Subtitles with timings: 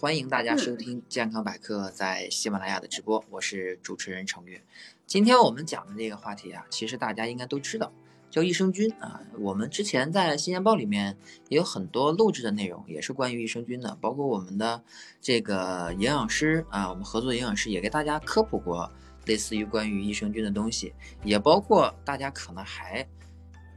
[0.00, 4.62] 欢迎大家收听健康百科在喜马拉雅的直播，我是主持人程月。
[5.08, 7.92] 今天我们讲的这个话题啊，其实大家应该都知道，
[8.30, 9.20] 叫益生菌啊。
[9.40, 14.80] 我们之前在新鲜报里面也有很多录制的内容，也是关于益生菌的，包括我们的
[15.20, 18.88] 这个营养师啊，我们合作营养师也给大家科普过
[19.26, 20.94] 类似于关于益生菌的东西，
[21.24, 23.04] 也包括大家可能还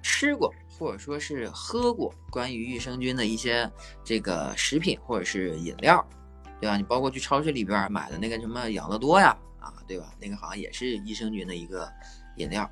[0.04, 0.54] 吃过。
[0.80, 3.72] 或者说是喝过关于益生菌的一些
[4.04, 6.04] 这个食品或者是饮料，
[6.62, 6.78] 对吧？
[6.78, 10.14] 你包括去超市里边买的那个什么养乐多呀，啊，对吧？
[10.20, 11.92] 那个好像也是益生菌的一个
[12.38, 12.70] 饮料。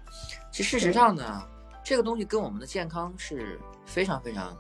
[0.51, 1.43] 其实事实上呢，
[1.83, 4.55] 这个东西跟我们的健康是非常非常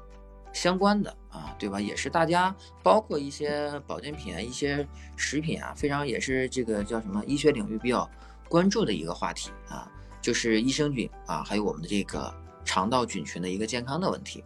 [0.51, 1.79] 相关的啊，对吧？
[1.79, 8.09] 也是大家包括一些保健品啊、一些食品啊，非常也是这个叫什么医学领域比较
[8.49, 9.89] 关注的一个话题啊，
[10.21, 12.33] 就是益生菌啊，还有我们的这个。
[12.65, 14.43] 肠道菌群的一个健康的问题，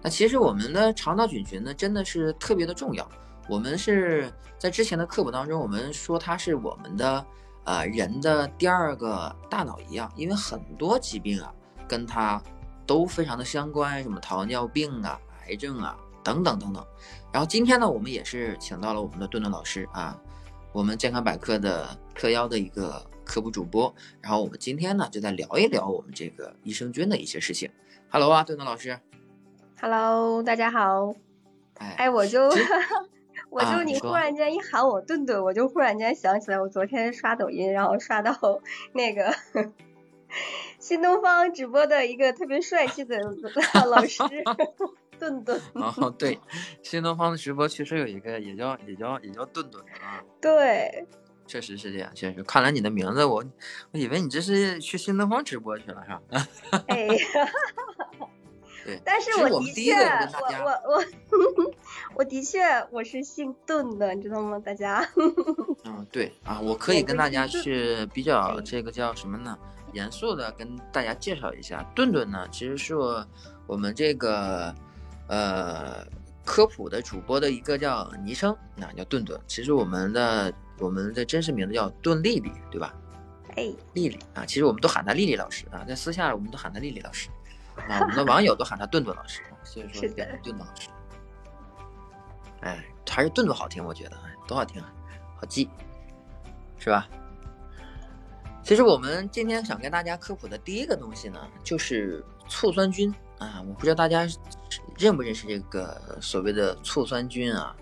[0.00, 3.06] 那其实我们的肠道菌群呢，真的是特别的重要。
[3.48, 7.26] 我们是在之前的科普当中，我们说它是我们的
[7.64, 11.52] 呃人的第二个大脑一样，因为很多疾病啊
[11.88, 12.40] 跟它
[12.86, 16.84] 都非常的相关，什么糖尿病啊、癌症啊等等等等。
[17.32, 20.18] 然后今天呢，我们也是请到了我们的顿顿老师啊，
[20.72, 23.04] 我们健康百科的特邀的一个。
[23.28, 27.70] 科普主播，然后我们今天呢就在聊一聊我们这个益生菌的一些事情。
[28.08, 28.98] Hello 啊，顿顿老师。
[29.82, 31.14] Hello，大家好。
[31.74, 32.48] 哎，哎，我就
[33.50, 38.32] 我就你忽然间一喊我顿顿，我就忽然间想起来，我昨天刷抖音，然后刷到
[38.92, 39.34] 那个
[40.78, 43.18] 新东方直播的一个特别帅气的
[43.88, 44.22] 老师
[45.18, 45.60] 顿顿。
[45.74, 46.38] 哦，对，
[46.82, 50.22] 新东方的直播确实有一个也叫也叫也叫顿顿啊。
[50.40, 51.06] 对。
[51.46, 52.42] 确实是这样，确实。
[52.42, 53.42] 看来你的名字，我
[53.92, 56.84] 我以为你这是去新东方直播去了，是吧？
[56.88, 57.08] 哎，
[58.88, 59.00] 对。
[59.04, 61.04] 但是我的确，我我我，
[62.16, 64.58] 我的确我是姓邓的，你知道吗？
[64.58, 65.06] 大家。
[65.84, 69.58] 嗯，对啊，我可以跟大家去比较这个叫什么呢？
[69.92, 72.94] 严肃的跟大家介绍一下，顿顿呢，其实是
[73.66, 74.74] 我们这个
[75.28, 76.06] 呃
[76.44, 79.38] 科普的主播的一个叫昵称，那叫顿顿。
[79.46, 80.52] 其实我们的。
[80.80, 82.94] 我们的真实名字叫顿丽丽，对吧？
[83.56, 87.28] 哎，丽丽啊，其实我们都喊她丽丽老师啊，在私下我们都喊她丽丽老师
[87.88, 90.88] 啊，我们的网友都喊他顿顿老师，所以说变成顿顿老师。
[92.60, 94.16] 哎，还是顿顿好听，我觉得
[94.46, 94.92] 多好听啊，
[95.36, 95.68] 好记，
[96.78, 97.08] 是吧？
[98.64, 104.26] 其实我们今天想跟大家科普的第一个东西呢，就是醋酸菌啊，我不知道大家
[104.98, 107.74] 认不认识这个所谓的醋酸菌啊。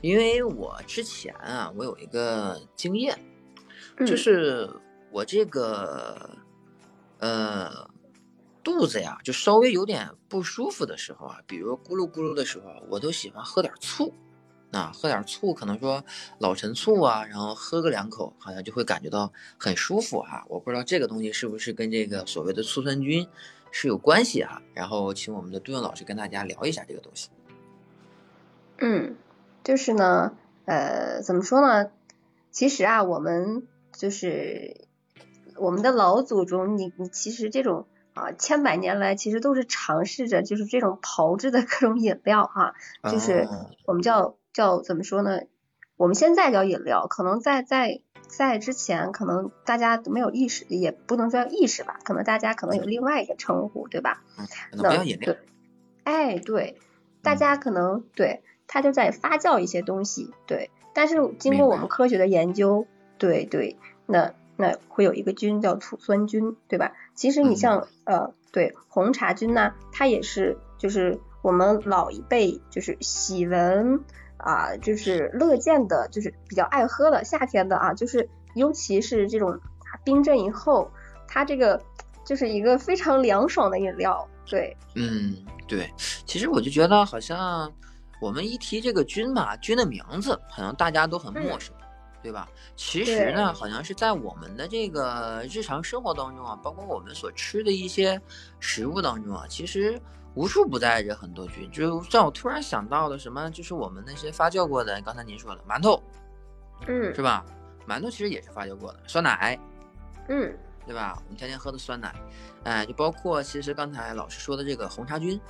[0.00, 3.18] 因为我之前啊，我有一个经验，
[4.06, 4.70] 就是
[5.10, 6.38] 我这个
[7.18, 7.90] 呃
[8.68, 14.12] 肚子呀，就稍微有点不舒服的时候啊，比如咕噜咕噜的时候，我都喜欢喝点醋，
[14.72, 16.04] 啊，喝点醋，可能说
[16.38, 20.44] 老陈醋啊，然后喝个两口，好像就会感觉到很舒服哈。
[20.50, 23.26] 我不知道这个东西是不是跟这个所谓的醋酸菌
[23.70, 24.60] 是有关系哈。
[24.74, 27.30] 然后请我们的杜勇老师跟大家聊一下这个东西。
[28.76, 29.16] 嗯。
[29.64, 30.34] 就是呢，
[30.64, 31.90] 呃，怎么说呢？
[32.50, 34.86] 其实啊，我们就是
[35.56, 37.86] 我们的老祖宗，你你其实这种
[38.18, 42.74] 啊，千百年来其实都是尝试着就是这种炮制的各种饮料哈，
[43.10, 43.48] 就是
[43.86, 45.42] 我们叫叫怎么说呢？
[45.96, 54.22] 我们现在叫饮料，可能在在在之前，可能大家都没有意识，也不能说意识吧，可能大家可能有另外一个称呼，对吧？
[54.72, 55.38] 那对，
[56.04, 56.78] 哎，对，
[57.22, 58.42] 大家可能对。
[58.70, 60.70] 它就在发酵一些东西，对。
[60.92, 62.86] 但是经过我们科学的研究，
[63.16, 66.92] 对对，那那会有一个菌叫醋酸菌，对吧？
[67.14, 74.00] 其实你像呃，对红茶菌呢，它也是就是我们老一辈就是喜闻
[74.36, 79.58] 啊，就是乐见的，就是比较爱喝的夏天的啊，就是尤其是这种
[80.04, 80.90] 冰镇以后，
[81.28, 81.80] 它这个
[82.24, 84.76] 就是一个非常凉爽的饮料，对。
[84.96, 85.36] 嗯，
[85.66, 85.88] 对。
[86.26, 87.72] 其实我就觉得好像。
[88.20, 91.72] 我们一提这个菌嘛，菌的名字好像大家都很陌生，
[92.28, 92.46] 对吧？
[92.76, 98.20] 其实呢，好像是在我们的这个日常生活当中啊，包括我们所吃的一些
[98.60, 99.98] 食物当中啊，其实
[100.34, 101.70] 无处不在着很多菌。
[101.70, 106.02] 就让我突然想到了什么，就是我们那些发酵过的，刚才您说的馒头，
[106.86, 107.46] 嗯，是吧？
[107.88, 109.58] 馒头其实也是发酵过的，酸奶，
[110.28, 110.54] 嗯，
[110.84, 111.14] 对吧？
[111.24, 112.14] 我们天天喝的酸奶，
[112.64, 115.40] 哎，就包括其实刚才老师说的这个红茶菌。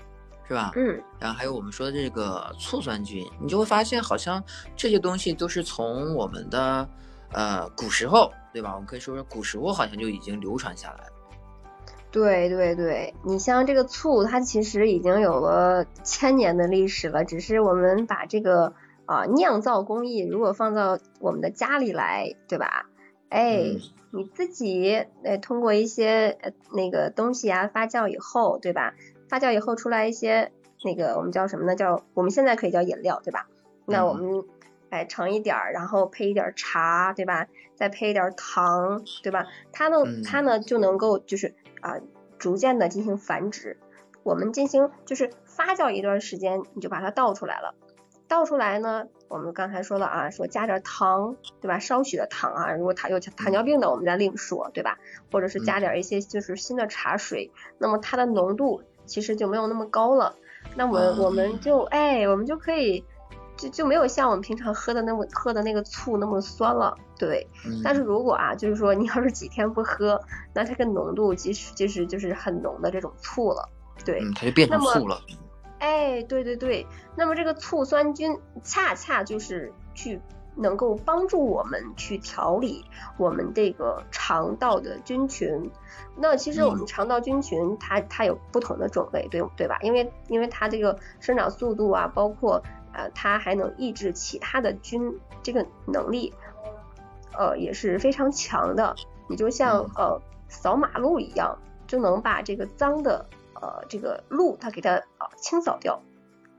[0.49, 0.73] 是吧？
[0.77, 4.43] 嗯，然后还有我们说的这个醋酸菌，你就会发现好像
[4.75, 6.89] 这些东西都是从我们的
[7.33, 8.73] 呃古时候，对吧？
[8.75, 11.13] 我们可以说说古时候好像就已经流传下来了。
[12.11, 18.73] 对对对，你像这个醋，它其实已经有了千年的历史了，只是我们把这个
[19.05, 22.87] 啊酿造工艺如果放到我们的家里来，对吧？
[23.29, 23.75] 哎，
[24.11, 28.95] 你自己呃通过一些呃那个东西啊发酵以后，对吧？
[29.29, 30.51] 发酵以后出来一些
[30.85, 31.77] 那个我们叫什么呢？
[31.77, 33.49] 叫我们现在可以叫饮料，对吧？
[33.87, 34.45] 那我们
[34.91, 37.47] 哎盛一点儿，然后配一点茶，对吧？
[37.75, 39.47] 再配一点糖，对吧？
[39.73, 41.97] 它呢它呢就能够就是啊
[42.39, 43.77] 逐渐的进行繁殖。
[44.25, 47.75] 我们进行就是发酵一段时间，你就把它倒出来了。
[48.27, 51.79] 倒出来呢，我们刚才说了啊，说加点糖，对吧？
[51.79, 54.99] 少许的糖啊，如果他有糖尿病的，我们再另说，对吧？
[55.33, 60.37] 或者是加点一些就是新的茶水，那么它的浓度其实就没有那么高了。
[60.77, 63.03] 那么我们就哎，我们就可以
[63.57, 67.47] 就就没有像我们平常喝的那么喝的那个醋那么酸了，对。
[67.83, 70.21] 但是如果啊，就是说你要是几天不喝，
[70.55, 73.69] 那这个浓度其实就是就是很浓的这种醋了。
[74.05, 75.21] 对，它就变成醋了。
[75.79, 80.21] 哎，对对对，那么这个醋酸菌恰恰就是去
[80.59, 82.85] 能够帮助我们去调理
[83.17, 85.71] 我们这个肠道的菌群。
[86.17, 89.79] 那其实我们肠道菌群它它有不同的种类，对对吧？
[89.83, 92.63] 因为因为它这个生长速度啊，包括
[92.93, 96.35] 呃它还能抑制其他的菌这个能力，
[97.39, 98.95] 呃也是非常强的。
[99.29, 103.25] 你就像呃扫马路一样，就能把这个脏的。
[103.61, 106.01] 呃，这个路它给它啊清扫掉。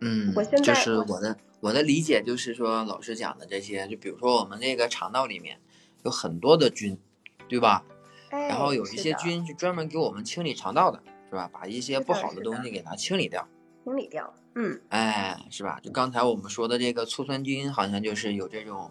[0.01, 5.59] 嗯，我现在就是我的我的理解就是说，老师讲的这些，就比如说我们那个肠道里面
[6.03, 6.97] 有很多的菌，
[7.47, 7.83] 对吧？
[8.29, 8.47] 哎。
[8.47, 11.49] 然后有一些菌是专门给我们清理肠道的，是吧？
[11.51, 13.47] 把一些不好的东西给它清理掉。
[13.83, 14.79] 清理掉，嗯。
[14.89, 15.79] 哎，是吧？
[15.81, 18.89] 就刚才我们说的这个醋酸菌，好像就是有这种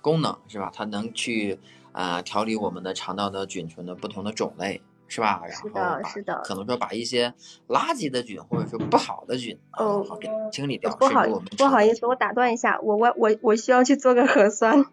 [0.00, 0.72] 功能，是吧？
[0.74, 1.58] 它能去
[1.92, 4.82] 啊调理我们的肠道的菌群的不同的种类。
[5.08, 5.42] 是吧？
[5.48, 7.34] 然后是的，可能说把一些
[7.66, 10.94] 垃圾的菌或者说不好的菌，哦，给清理掉。
[10.96, 11.24] 不好，
[11.56, 14.84] 不好意思，我打断一下，我我我我需要去做个核酸，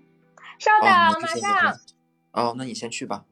[0.58, 0.90] 稍等，
[1.22, 1.78] 马上。
[2.32, 3.26] 哦，那你先去吧。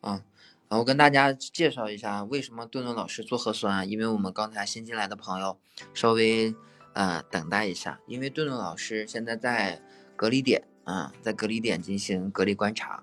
[0.00, 0.22] 嗯，
[0.68, 3.84] 我跟大家介绍一下为什么顿顿老师做核酸啊？
[3.84, 5.58] 因为我们刚才新进来的朋友
[5.92, 6.54] 稍微
[6.94, 9.80] 呃等待一下，因为顿顿老师现在在
[10.16, 13.02] 隔离点啊，在隔离点进行隔离观察。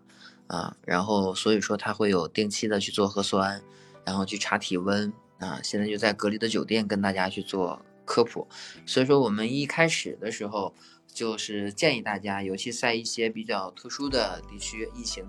[0.52, 3.62] 啊，然后所以说他会有定期的去做核酸，
[4.04, 5.62] 然后去查体温啊。
[5.64, 8.46] 现在就在隔离的酒店跟大家去做科普。
[8.86, 10.74] 所以说我们一开始的时候
[11.08, 15.26] 就是建议大家，尤其在一些比较特殊的地区，疫情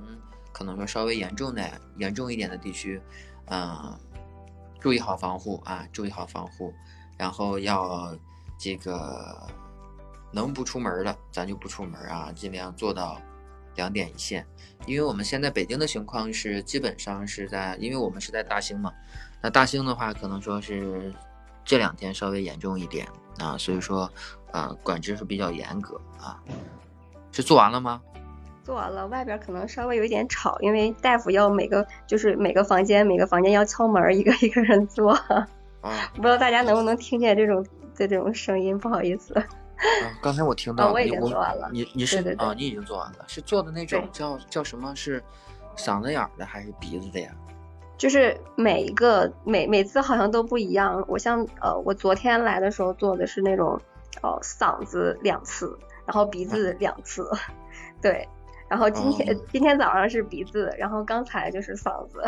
[0.53, 3.01] 可能说稍微严重的严重一点的地区，
[3.47, 3.97] 嗯，
[4.81, 6.75] 注意好防护啊，注意好防护，
[7.17, 8.19] 然后要
[8.59, 9.49] 这个
[10.33, 13.23] 能不出门的咱就不出门啊，尽量做到。
[13.77, 14.47] 两点一线，
[14.87, 18.93] 因为我们现在北京的情况是基本上是在，因为我们是在大兴嘛，
[19.41, 21.13] 那大兴的话可能说是
[21.65, 23.07] 这两天稍微严重一点
[23.39, 24.11] 啊，所以说
[24.51, 26.43] 啊管制是比较严格啊。
[27.31, 28.01] 是做完了吗？
[28.63, 35.13] 做完了，外边可能稍微有一点吵，因为大夫要每个就是每个房间每个房间要敲门，一个一个人做。
[35.81, 37.67] 啊，不知道大家能不能听见这种
[37.97, 39.35] 的这种声音，不好意思。
[40.03, 41.69] 啊，刚才我听到，我已经做完了。
[41.73, 44.95] 你你是啊，你已经做完了，是做的那种叫叫什么？
[44.95, 45.23] 是
[45.77, 47.31] 嗓子眼的还是鼻子的呀？
[47.99, 51.05] 就是每一个每每次好像都不一样。
[51.07, 53.81] 我像呃，我昨天来的时候做的是那种
[54.23, 57.29] 哦嗓子两次，然后鼻子两次，
[58.03, 58.29] 对。
[58.69, 62.23] 然后今天今天早上是鼻子，然后刚才就是嗓子。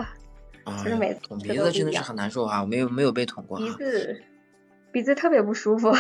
[0.64, 2.60] 啊，就是每次捅鼻子真的是很难受啊！
[2.60, 3.58] 我没有没有被捅过。
[3.58, 4.22] 鼻子
[4.92, 5.92] 鼻子特别不舒服。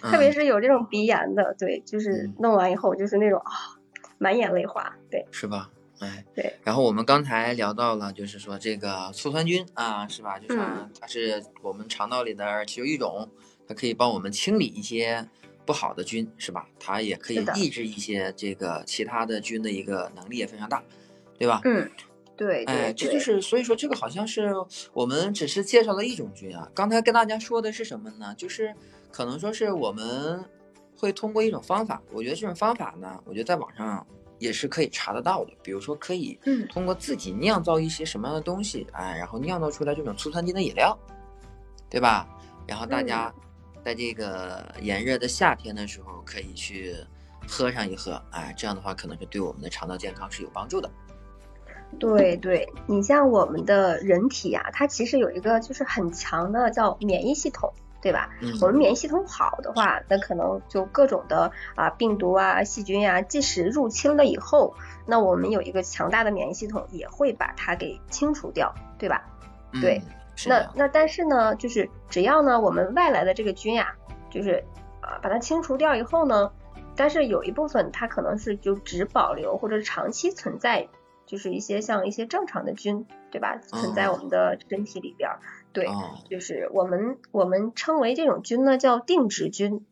[0.00, 3.52] 特别是有这种鼻炎的，对，就是弄完以后就是那种啊，
[4.18, 5.70] 满眼泪花，对，是吧？
[6.00, 6.54] 哎，对。
[6.64, 10.38] 然后我们刚才聊到了，就是说这个醋酸菌啊，是吧？
[10.38, 10.60] 就是
[10.98, 13.28] 它是我们肠道里的其中一种，
[13.68, 15.28] 它可以帮我们清理一些
[15.66, 16.66] 不好的菌，是吧？
[16.78, 20.82] 它也可以抑制一些这个其他的菌的一个能力也非常大，
[21.38, 21.60] 对吧？
[21.64, 21.90] 嗯，
[22.34, 22.64] 对。
[22.64, 24.54] 哎，这就是所以说这个好像是
[24.94, 26.66] 我们只是介绍了一种菌啊。
[26.74, 28.34] 刚才跟大家说的是什么呢？
[28.38, 28.74] 就是。
[29.10, 30.44] 可能说是我们
[30.96, 34.06] 会通过一种方法，我觉得这种方法呢，我觉得在网上
[34.38, 35.52] 也是可以查得到的。
[35.62, 36.38] 比如说，可以
[36.70, 40.96] 通过自己酿造一些什么样的东西，哎，然后酿造出来这种醋酸菌的饮料，
[41.88, 42.28] 对吧？
[42.66, 43.34] 然后大家
[43.84, 46.94] 在这个炎热的夏天的时候，可以去
[47.48, 50.90] 喝上一喝，哎，这样的话可能是对我们的肠道健康是有帮助的。
[51.98, 57.72] 对对，你像我们的人体啊，它其实有一个就是很强的叫免疫系统。
[58.02, 58.30] 对吧？
[58.60, 64.74] 我们免疫系统好的话，那可能就各种的啊病毒啊细菌呀，即使入侵了以后，
[65.06, 69.22] 那我们有一个强大的免疫系统也会把它给清除掉，对吧？
[69.80, 70.02] 对，
[70.46, 73.94] 那那但是呢，就是只要呢我们外来的这个菌呀，
[74.30, 74.64] 就是
[75.00, 76.50] 啊把它清除掉以后呢，
[76.96, 80.88] 但是有一部分它可能是就只保留或者长期存在，
[81.26, 83.58] 就是一些像一些正常的菌，对吧？
[83.58, 85.30] 存在我们的身体里边，
[85.72, 85.86] 对，
[86.28, 89.84] 就是我们我们称为这种菌呢叫定植菌。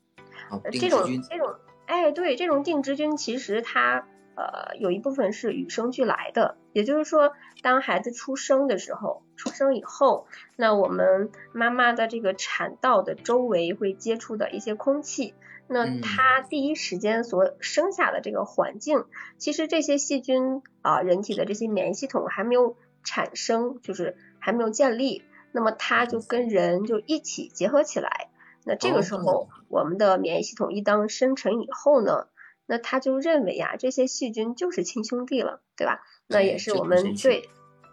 [0.72, 1.54] 这种这种，
[1.84, 7.32] 哎，对，这种定植菌其实它呃有一部分是与生俱来的，也就是说，
[7.62, 15.34] 当孩子出生的时候，出生以后，那我们妈妈的这个产道的周围会接触的一些空气，
[15.66, 19.04] 那它第一时间所生下的这个环境，
[19.36, 25.24] 其实这些细菌啊，人体的这些免疫系统还没有产生，就是还没有建立，
[25.58, 28.28] 那么它就跟人就一起结合起来。
[28.64, 32.28] 那这个时候，我们的免疫系统一当生成以后呢，
[32.64, 36.04] 那他就认为呀，这些细菌就是亲兄弟了，对吧？
[36.28, 37.48] 那也是我们对，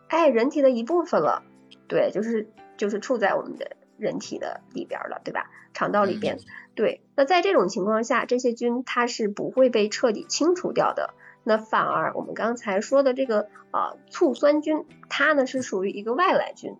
[0.09, 1.41] 哎，人体的一部分了，
[1.87, 5.49] 对，就是就是处在我们的人体的里边了，对吧？
[5.73, 6.37] 肠道里边，
[6.75, 7.01] 对。
[7.15, 16.75] 那在这种情况下，这些菌它是不会被彻底清除掉的，那反而我们刚才说的这个啊醋酸菌，它呢是属于一个外来菌，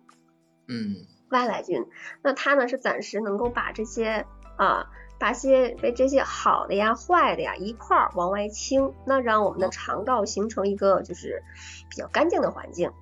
[0.68, 1.06] 嗯。
[1.28, 1.84] 外来菌，
[2.22, 4.24] 那它呢是暂时能够把这些
[4.56, 4.86] 啊，
[5.18, 11.42] 把些被这些好的呀、坏的呀一块儿往外清，那让我们的肠道形成一个就是
[11.90, 12.92] 比较干净的环境。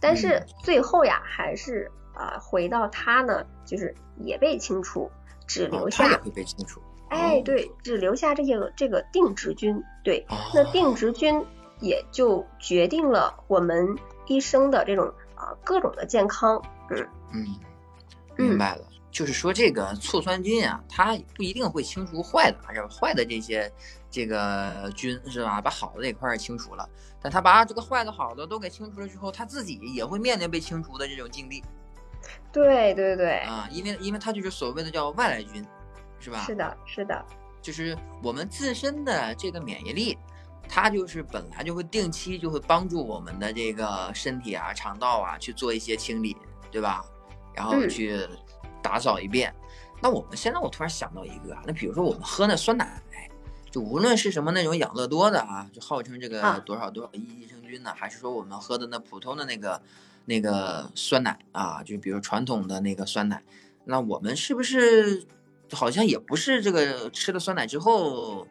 [0.00, 5.08] 但是最后呀，还是啊回到它呢，就是也被清除，
[5.46, 6.82] 只留下也会被清除。
[7.08, 9.84] 哎，对，只留下这些这个定植菌。
[10.02, 11.46] 对，那定植菌
[11.78, 13.96] 也就决定了我们
[14.26, 16.60] 一生的这种啊各种的健康。
[16.90, 17.46] 嗯嗯。
[18.36, 22.88] 明白了，就是说这个醋酸菌啊，它不一定会清除坏的，是吧？
[22.88, 23.68] 坏的这些
[24.08, 25.60] 这个菌是吧？
[25.60, 26.88] 把好的那块清除了，
[27.20, 31.64] 但它把这个坏的、好的都给清除了之后，它自己也会面临被清除的这种境地。
[32.52, 33.38] 对对对。
[33.40, 35.66] 啊，因为因为它就是所谓的叫外来菌，
[36.20, 36.44] 是吧？
[36.46, 37.26] 是的，是的。
[37.60, 40.16] 就是我们自身的这个免疫力，
[40.68, 46.36] 它就是本来就会定期就会帮助我们的这个身体啊、肠道啊去做一些清理，
[46.70, 47.04] 对吧？
[47.54, 48.20] 然后去
[48.82, 49.52] 打扫一遍。
[50.00, 53.02] 那我们现在我突然想到一个啊，那比如说我们喝那酸奶，
[53.70, 59.82] 就无论是什么那种养乐多的啊，就号称这个多少多少亿益生菌呢，还是说我们喝的那普通的那个
[60.26, 63.42] 那个酸奶啊，就比如传统的那个酸奶，
[63.84, 65.26] 那我们是不是
[65.72, 68.46] 好像也不是这个吃了酸奶之后，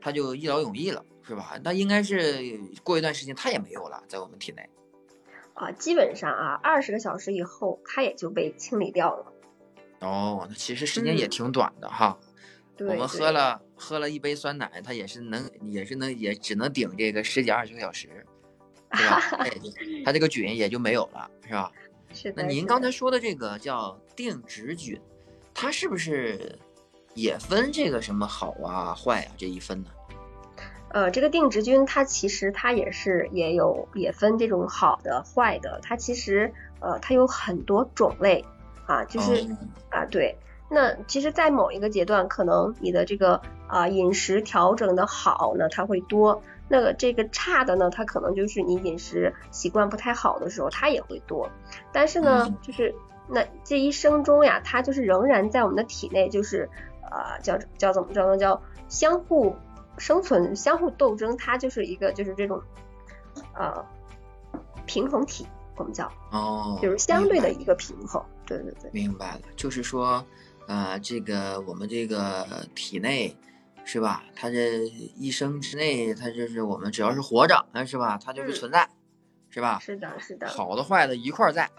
[0.00, 1.60] 它就一劳永逸了，是吧？
[1.62, 4.66] 那应该是过一段时间它也没有了，在我们体内。
[5.52, 9.32] 啊，基本上啊，二十个小时以后，它也就被清理掉了。
[10.00, 12.18] 哦，那其实时间也挺短的哈。
[12.76, 12.88] 对。
[12.88, 18.08] 我们喝了喝了一杯酸奶，它也是能，也是能，也只能顶这个十几二十个小时，
[18.92, 19.20] 对吧？
[20.06, 21.70] 它 这个菌也就没有了，是吧？
[22.14, 22.42] 是的。
[22.42, 24.98] 那您刚才说的这个叫定植菌，
[25.52, 26.58] 它是不是
[27.12, 29.90] 也分这个什么好啊、坏啊这一分呢？
[30.90, 38.44] 呃，这个定植菌它其实它也是也有也分这种好的坏的，它其实呃它有很多种类
[38.86, 39.46] 啊，就是
[39.90, 40.38] 啊对，
[40.70, 51.50] 那其实，在某一个阶段，可能你的这个啊饮食调整的好呢，它会多；那个这个差的呢，它可能就是你饮食习惯不太好的时候，它也会多。
[51.92, 52.94] 但是呢，就是
[53.28, 56.70] 那这一生中呀，它就是仍然在我们的体内，就是
[57.02, 58.38] 呃叫叫怎么着呢？
[58.38, 59.54] 叫相互。
[59.98, 62.62] 生存相互斗争，它就是一个就是这种
[63.54, 63.84] 呃
[64.86, 68.24] 平衡体，我们叫哦，就是相对的一个平衡。
[68.46, 70.24] 对对对，明白了，就是说
[70.66, 73.36] 呃，这个我们这个体内
[73.84, 74.24] 是吧？
[74.34, 74.84] 它这
[75.16, 78.18] 一生之内，它就是我们只要是活着，是吧？
[78.22, 78.88] 它就是存在，
[79.50, 79.78] 是吧？
[79.80, 81.70] 是的，是的，好的坏的一块在，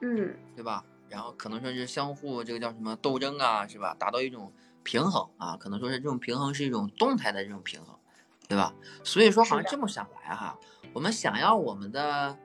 [0.00, 0.84] 嗯，对吧？
[1.08, 3.94] 然后可能说是相互这个叫什么斗争啊，是吧？
[3.98, 4.52] 达到一种。
[4.84, 7.98] 平衡啊，可能说是这种平衡是一种动态的这种平衡，
[8.46, 8.72] 对吧？
[9.02, 10.56] 所以说好像这么想来哈，
[10.92, 12.38] 我们想要我们的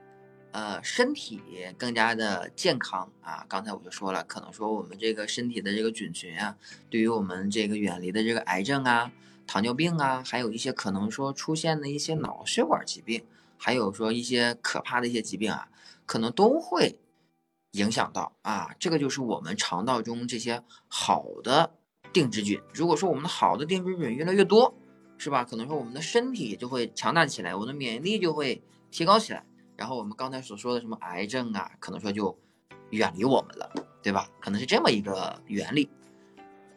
[0.52, 1.42] 呃身体
[1.78, 6.56] 更加的健康啊，刚才我就说了，可能说我们这个身体的这个菌群啊，
[6.90, 9.12] 对于我们这个远离的这个癌症啊、
[9.46, 13.26] 糖尿病啊，还有一些可能说出现的一些脑血管疾病，
[13.58, 15.68] 还有说一些可怕的一些疾病啊，
[16.06, 16.98] 可能都会
[17.72, 21.72] 影响到啊，这个就是我们肠道中这些好的。
[22.12, 24.74] 定植菌，如果说我们的好的定植菌越来越多，
[25.18, 25.44] 是吧？
[25.44, 29.44] 可能说我们的身体就会强大起来，我们的免疫力就会提高起来，
[29.76, 32.38] 然后我们刚才所说的什么癌症啊，可能说就
[32.92, 33.70] 远离我们了，
[34.02, 34.28] 对吧？
[34.40, 35.90] 可能是这么一个原理。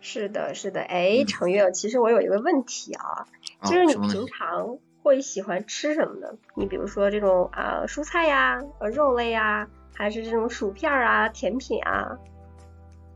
[0.01, 0.81] 是的，是的。
[0.83, 3.27] 哎，程月，其实我有一个问题啊，
[3.63, 6.27] 就是你平常会喜欢吃什么呢？
[6.57, 12.19] 你比如说这种啊蔬菜呀、呃肉类呀，还是这种薯片啊、甜品啊？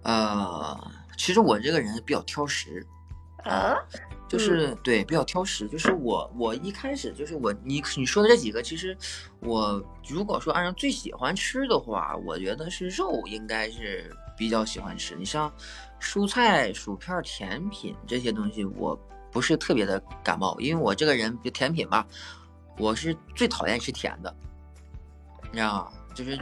[0.04, 0.90] 呃。
[1.16, 2.86] 其实我这个人比较挑食，
[3.44, 3.74] 啊，
[4.28, 5.66] 就是对比较挑食。
[5.68, 8.96] 就是我我一开始就是我你你说的这几个，其实
[9.40, 15.14] 我如果说按照最喜欢吃的话，我觉得是肉应该是比较喜欢吃。
[15.16, 15.52] 你像
[16.00, 18.98] 蔬菜、薯片、甜品这些东西，我
[19.32, 22.06] 不是特别的感冒，因为我这个人就甜品吧，
[22.78, 24.34] 我是最讨厌吃甜的，
[25.50, 25.92] 你知道吗？
[26.16, 26.38] 就是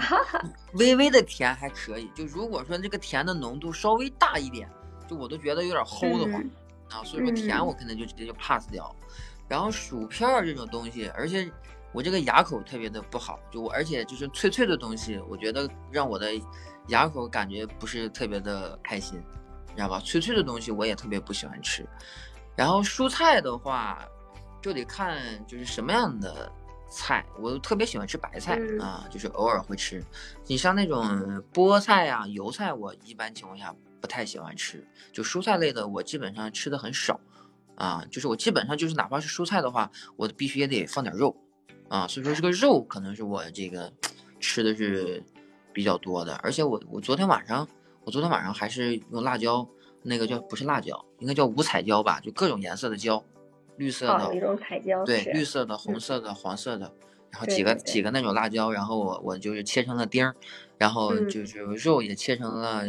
[0.74, 4.70] 微微的甜还可以，就如果说这个甜的浓度稍微大一点，
[5.08, 6.40] 就我都觉得有点齁的慌
[6.90, 7.02] 啊。
[7.04, 8.94] 所以说甜我可能就直接就 pass 掉。
[9.48, 11.50] 然后薯片这种东西，而且
[11.92, 16.30] 我这个牙口特别的不好，就我而且就是脆脆的东西，我觉得让我的
[16.88, 19.20] 牙口感觉不是特别的开心，
[19.70, 20.00] 你知道吧？
[20.04, 21.84] 脆脆的东西我也特别不喜欢吃。
[22.54, 24.06] 然后蔬菜的话，
[24.62, 26.50] 就得看就是什么样的。
[26.94, 30.02] 菜我特别喜欢吃白菜啊，就是偶尔会吃。
[30.46, 34.86] 你像那种菠菜啊、油菜，我一般情况下不太喜欢吃。
[35.12, 37.18] 就蔬菜类的，我基本上吃的很少
[37.74, 38.04] 啊。
[38.10, 41.36] 就是我基本上就是哪怕是蔬菜的话，我必须也得放点肉
[41.88, 42.06] 啊。
[42.06, 43.92] 所以说这个肉可能是我这个
[44.38, 45.22] 吃的是
[45.72, 46.34] 比较多的。
[46.36, 47.66] 而且我我昨天晚上
[48.04, 49.68] 我昨天晚上还是用辣椒，
[50.02, 53.22] 那个叫不是辣椒，应该叫五彩椒吧，就各种颜色的椒。
[53.76, 56.92] 绿色的一种彩椒，对，绿色的、红色的、黄色的，
[57.30, 60.34] 然后几个几个那种辣椒，然后我我就是切成了丁儿，
[60.78, 62.84] 然后就是肉也切成了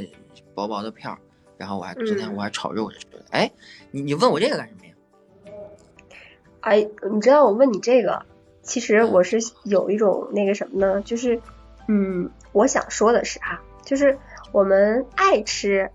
[0.53, 1.17] 薄薄的片儿，
[1.57, 2.99] 然后我还昨天我还炒肉吃。
[3.31, 3.51] 哎，
[3.91, 4.93] 你你问我这个干什么呀？
[6.61, 8.25] 哎，你知道我问你这个，
[8.61, 11.01] 其实我是有一种那个什么呢？
[11.01, 11.41] 就是，
[11.87, 14.17] 嗯，我想说的是哈，就是
[14.51, 15.89] 我们爱吃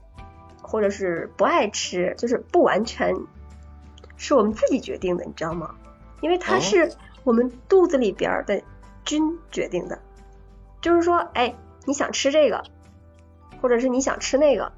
[0.63, 3.15] 或者是不爱吃，就是不完全。
[4.21, 5.75] 是我们自己决定的，你知道吗？
[6.21, 6.93] 因为它是
[7.25, 8.63] 我们肚子里边的
[9.03, 9.99] 菌决定的。
[10.83, 11.55] 就是说，哎，
[11.87, 12.63] 你想吃这个，
[13.63, 14.71] 或者是你想吃那个，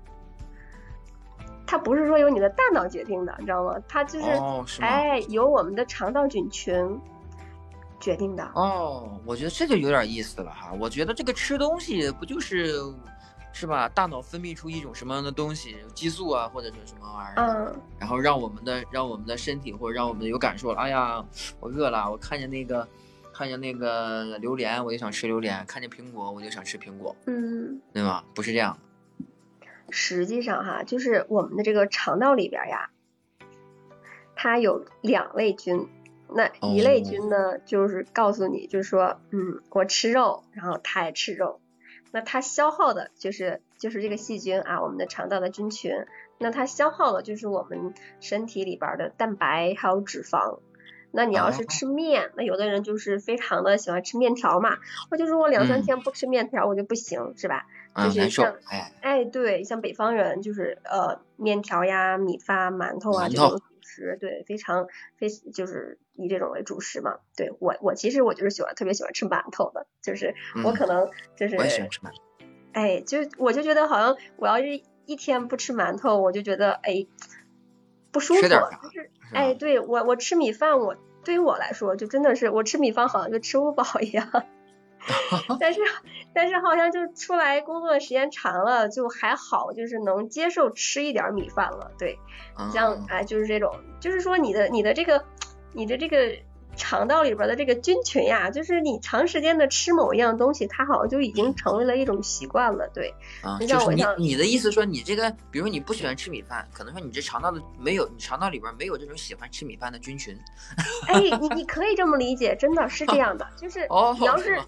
[1.67, 3.75] 它不是说由你的大脑决定的，你知道吗？
[3.89, 7.00] 它就是，哎，由我们的肠道菌群
[7.99, 8.49] 决定的。
[8.55, 10.71] 哦，我觉得这就有点意思了哈。
[10.78, 12.81] 我觉得这个吃东西不就是。
[13.52, 13.88] 是吧？
[13.88, 17.67] 大脑分泌出一种什么样的东西，激素啊，或者是什么玩意儿？
[17.69, 17.80] 嗯。
[17.99, 20.80] 然后让我们的让我们的身体或者让我们有感受了。
[20.80, 21.25] 哎呀，
[21.60, 22.88] 我饿了，我看见那个
[23.32, 27.15] 看见那个榴莲，我就想吃榴莲；看见苹果，我就想吃苹果。
[27.26, 27.80] 嗯。
[27.93, 28.25] 对吧？
[28.34, 28.78] 不是这样。
[29.91, 32.91] 实际上哈，就是我们的这个肠道里边呀，
[34.34, 35.88] 它有两类菌。
[36.34, 41.60] 那一类菌呢，就是告诉你，就是说，嗯，我吃肉，然后它也吃肉。
[42.13, 45.93] 那它消耗的就是就是这个细菌啊，我们的肠道的菌群。
[46.39, 50.61] 那它消耗的就是我们身体里边的蛋白还有脂肪。
[51.11, 54.79] 那你要是吃面，那有的人就是非常的喜欢吃面条嘛，
[55.11, 57.67] 我就如果两三天不吃面条我就不行，是吧？
[57.97, 63.61] 就是像哎哎对，像北方人就是呃面条呀、米饭、馒头啊这种。
[63.93, 67.19] 食对，非常非就是以这种为主食嘛。
[67.37, 72.23] 对我我其实我就是喜欢特别喜欢吃馒头的，就是我可能就是我也喜欢吃馒头。
[72.73, 77.07] 哎，就我就觉得好像我要是一天不吃馒头，我就觉得哎
[78.11, 78.41] 不舒服。
[78.41, 84.47] 就是哎，对我我吃米饭，我对于我来说就真的是我吃米饭好像就吃不饱一样。
[85.58, 85.80] 但是，
[86.34, 91.91] 但是好像就出来工作时间长了，就还好，就是能接受吃一点米饭了。
[91.99, 92.19] 对，
[92.73, 95.25] 像哎，就是这种，就是说你的你的这个
[95.73, 96.36] 你的这个。
[96.76, 102.89] 肠道里边的这个菌群呀，就是你长时间的吃某一样东西，它好像就已经成为了一种习惯了。
[102.95, 110.37] 对，啊，就是你你的意思说，你这个，比如说你不喜欢吃米饭，可能说你这肠道的没有，你肠道里边没有这种喜欢吃米饭的菌群。
[111.08, 113.80] 哎，你你可以这么理解，真的是这样的，就是
[114.19, 114.58] 你要是，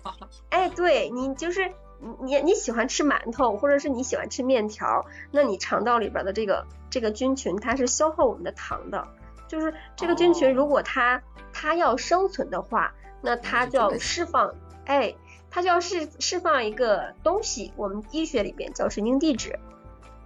[0.51, 1.73] 哎，对你就是
[2.21, 9.09] 你你喜欢吃馒头，或者是你喜欢吃面条，那你肠道里边的这个这个菌群，它是消耗我们的糖的。
[9.47, 14.53] 就是这个菌群，如果它它要生存的话，那它就要释放，
[14.87, 15.15] 哎，
[15.51, 19.59] 它就要释释放一个东西，我们医学里边叫神经递质。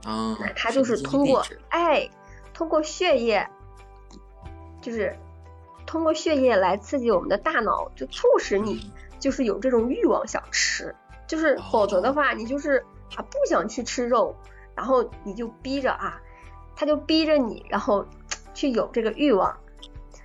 [0.07, 2.09] 嗯，那它就是通过，哎，
[2.55, 3.47] 通过血液，
[4.81, 5.15] 就是
[5.85, 10.95] 通过血液来刺激我们的大脑，就促使你就是有这种欲望想吃，
[11.27, 12.85] 就是否则的话，你就是
[13.17, 14.35] 啊不想去吃肉，
[14.75, 16.21] 然后你就逼着啊，
[16.77, 18.07] 他就逼着你，然后。
[18.59, 19.57] 去有这个欲望，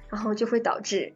[0.10, 1.14] 然后就会导致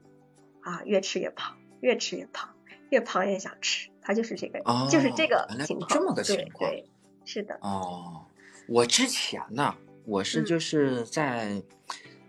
[0.61, 2.47] 啊越吃越胖，越吃越胖，
[2.91, 5.89] 越胖越想吃，它就是这个，就是这个情况。
[5.89, 6.87] 这么个情况，对，
[7.25, 7.57] 是的。
[7.63, 8.23] 哦，
[8.67, 9.75] 我之前呢，
[10.05, 11.59] 我是就是在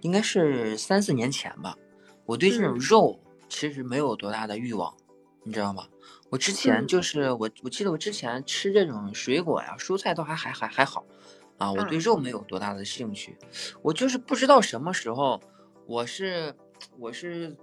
[0.00, 1.76] 应该是三四年前吧，
[2.24, 4.96] 我对这种肉其实没有多大的欲望，
[5.42, 5.86] 你知道吗？
[6.30, 11.04] 我之前就是我我记得我之前吃这种水果呀、蔬菜都还还还还好。
[11.58, 13.36] 啊，我对肉没有多大的兴趣，
[13.82, 15.40] 我就是不知道什么时候，
[15.86, 16.54] 我是
[16.98, 17.54] 我是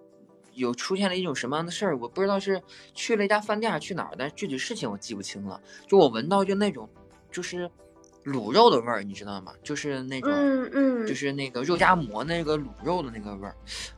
[0.54, 2.62] 有出现了一种什么样的事儿，我不知道是
[2.94, 5.60] 去了一家饭店还是去哪儿，但是具体事情我记不清了。
[5.88, 6.90] 就我闻到就那种
[7.32, 7.70] 就是
[8.26, 9.54] 卤肉的味儿，你知道吗？
[9.64, 13.56] 就是那种，嗯嗯，就是那个肉夹馍那个卤肉的那个味儿，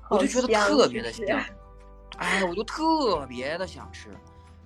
[0.10, 1.26] 我就觉得特别的香，
[2.18, 4.10] 哎，我就特别的想吃。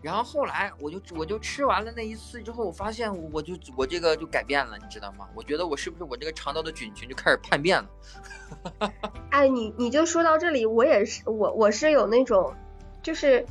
[0.02, 5.28] 然后后来我就我就吃完了那一次之后，我发现我就我这个就改变了，你知道吗？
[5.36, 8.92] 我觉得我是不是我这个肠道的菌群就开始叛变了？
[9.30, 12.52] 哎，你你就说到这里，我也是我我是有那种，
[13.04, 13.46] 就是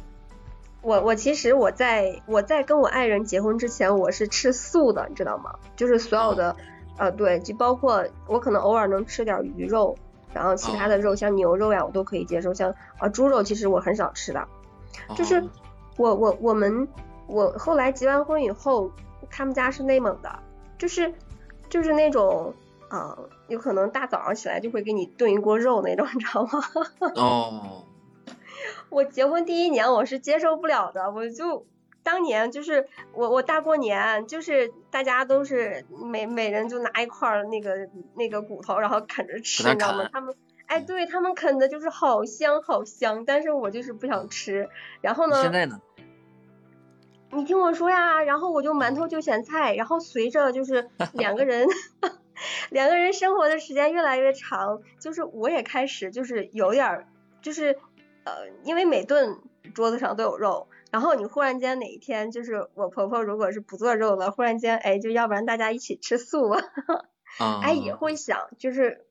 [0.82, 5.54] 我我其实我在我在跟我爱人结婚之前，我是吃素的，你知道吗？
[5.76, 6.56] 就是所有的
[6.98, 9.96] 呃对，就包括我可能偶尔能吃点鱼肉，
[10.34, 14.48] 然后其他的肉像牛肉呀，我都可以接受，像啊猪肉其实我很少吃的，
[15.14, 15.42] 就是。
[15.96, 16.88] 我我我们
[17.26, 18.90] 我后来结完婚以后，
[19.30, 20.38] 他们家是内蒙的，
[20.78, 21.12] 就是
[21.68, 22.54] 就是那种
[22.88, 26.60] 啊，有可能大早上起来就会给你炖一锅肉那种，你知道吗？
[27.16, 27.84] 哦。
[28.90, 31.64] 我结婚第一年我是接受不了的，我就
[32.02, 40.08] 当年就是我我大过年就是大家都是每每人就拿一块那个那个骨头然后啃着吃，你知道吗？
[40.12, 40.34] 他们
[40.70, 44.68] 哎对他们啃的就是好香好香，但是我就是不想吃。
[45.00, 45.42] 然后呢？
[45.42, 45.80] 现在呢？
[47.32, 51.66] 你听我说呀，然后我就馒头就咸菜，然后随着就是 两个人
[52.70, 57.06] 两个人生活的时间越来越长，就是我也开始就是有点儿
[57.42, 57.76] 就是
[58.24, 59.38] 呃，因为每顿
[59.74, 66.50] 桌子上都有肉，然后你忽然间哪一天就是我婆婆如果是不做肉了，忽然间哎，就要不然大家一起吃素，
[67.62, 69.04] 哎也会想就是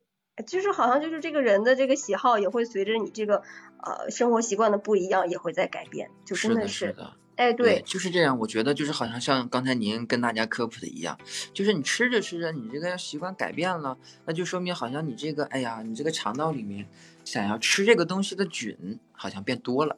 [0.46, 3.44] 就是好像就是这个人的这个喜好也会随着你这个
[3.84, 6.96] 呃生活习惯的不一样也会在改变，就真的是。
[7.36, 8.38] 哎，对，就是这样。
[8.38, 11.18] 我觉得就是好像像刚才您跟大家科普的一样，
[11.54, 16.86] 就是你吃着吃着，你这个习惯改变了，那就说明好像你这个，哎呀，你这个肠道里面
[17.24, 19.96] 想要吃这个东西的菌好像变多了。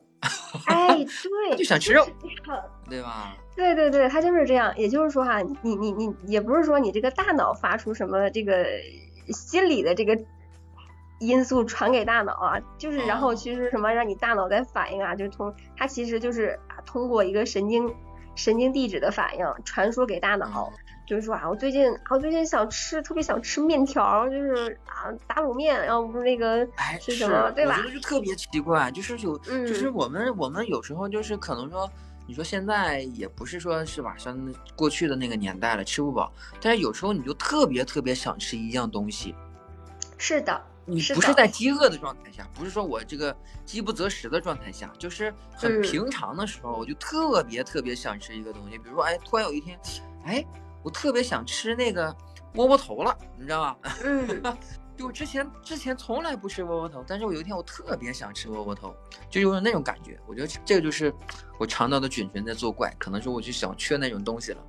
[0.67, 2.08] 哎，对， 就想吃肉，
[2.88, 3.36] 对吧？
[3.56, 4.71] 对对对，它就是这样。
[4.77, 8.67] 也就是说哈，你你你也不是说你这个大脑发出什么这个
[9.27, 10.17] 心理的这个。
[11.23, 17.93] 因素传给大脑啊，就是然后其实什么让你大脑在反应啊，就是通它其实就是啊通过一个神经
[18.34, 20.73] 神经递质的反应传输给大脑，
[21.05, 26.67] 就是说啊我最近我最近想吃特别想吃面条，就是啊打卤面，然后不是那个
[26.99, 27.75] 是什么对吧？
[27.77, 31.88] 我觉得就特别奇怪，就是有就是我们我们有时候就是可能说
[32.31, 34.39] 你说现在也不是说是吧，像
[34.73, 39.35] 过去的那个年代了吃不饱，但是有时候你就特别特别想吃一样东西，
[40.17, 40.65] 是的。
[40.85, 48.77] 你不是在饥饿的状态下，不是说我这个饥不择食的状态下，就是很平常的时候，我就特别特别想吃一个东西。
[48.77, 49.77] 比如说，哎，突然有一天，
[50.23, 50.41] 哎，
[50.83, 52.15] 我特别想吃那个
[52.55, 53.75] 窝窝头了，你知道吗？
[54.05, 54.41] 嗯，
[54.97, 58.93] 就之前之前从来不吃窝窝头，但是我有一天我特别想吃窝窝头，
[59.30, 60.19] 就有那种感觉。
[60.27, 61.12] 我觉得这个就是
[61.60, 64.60] 我肠道的菌群在作怪，可能是我就想缺那种东西了。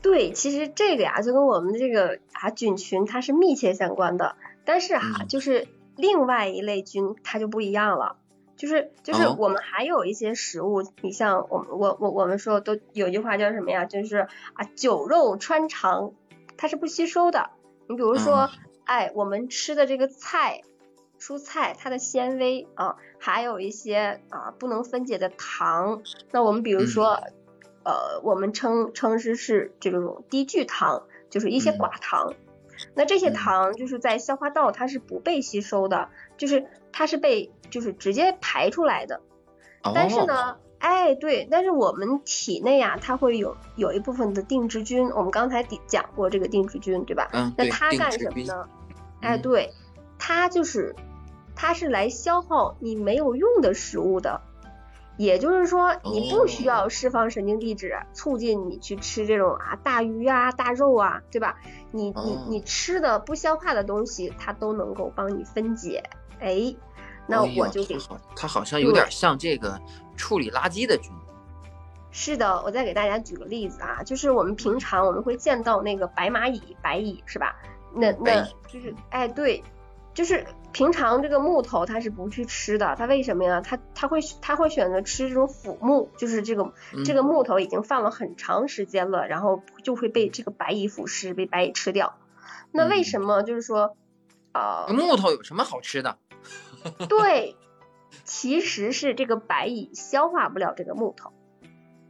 [0.00, 4.36] 对，其实这个呀，就跟我们这个啊菌群它是密切相关的。
[4.64, 8.16] 但是哈，就是另外一类菌它就不一样了，
[8.56, 13.84] 就是就是我们还有一些食物，你像我们我我我们说都有句话叫什么呀？
[13.84, 16.12] 就是啊酒肉穿肠，
[16.56, 17.50] 它是不吸收的。
[17.86, 18.48] 你比如说，
[18.84, 20.62] 哎，我们吃的这个菜、
[21.18, 26.02] 蔬菜，它的纤维啊，还有一些啊不能分解的糖。
[26.30, 27.20] 那我们比如说，
[27.84, 32.34] 呃，我们称称之是这种低聚糖，就是一些寡糖。
[32.94, 39.20] 那这些糖就是在消化道，它是不被吸收的，就是它是被就是直接排出来的。
[39.94, 47.30] 但是呢，哎，对，但是我们体内啊，它会有有一部分的定植菌，我们刚才讲过这个定植菌，对吧？
[47.32, 48.68] 嗯，那它干什么呢？
[49.22, 49.72] 哎，对，
[50.18, 50.94] 它就是
[51.56, 54.42] 它是来消耗你没有用的食物的。
[55.16, 61.56] 也就是说，你不需要释放神经递质，促进你去吃这种啊大鱼啊大肉啊，对吧？
[61.92, 66.02] 你你你吃的不消化的东西，它都能够帮你分解。
[66.40, 66.76] 哎，
[67.26, 67.96] 那我就给
[68.36, 69.80] 它好像有点像这个
[70.16, 71.12] 处理垃圾的菌。
[72.10, 77.56] 是的，我再给大家举个例子啊，就是我们平常我们会见到那个白蚂蚁，白蚁是吧？
[77.92, 79.62] 那那就是哎对。
[80.14, 83.60] 就是平常这个木头它是不去吃的，它为什么呀？
[83.60, 86.72] 它它会它会选择吃这种腐木，就是这个
[87.04, 92.14] 这个木头已经放了很长时间了，然后就会被这个白蚁腐蚀，被白蚁吃掉。
[92.70, 93.96] 那为什么就是说，
[94.52, 96.16] 呃，木头有什么好吃的？
[97.08, 97.56] 对，
[98.24, 101.32] 其实是这个白蚁消化不了这个木头，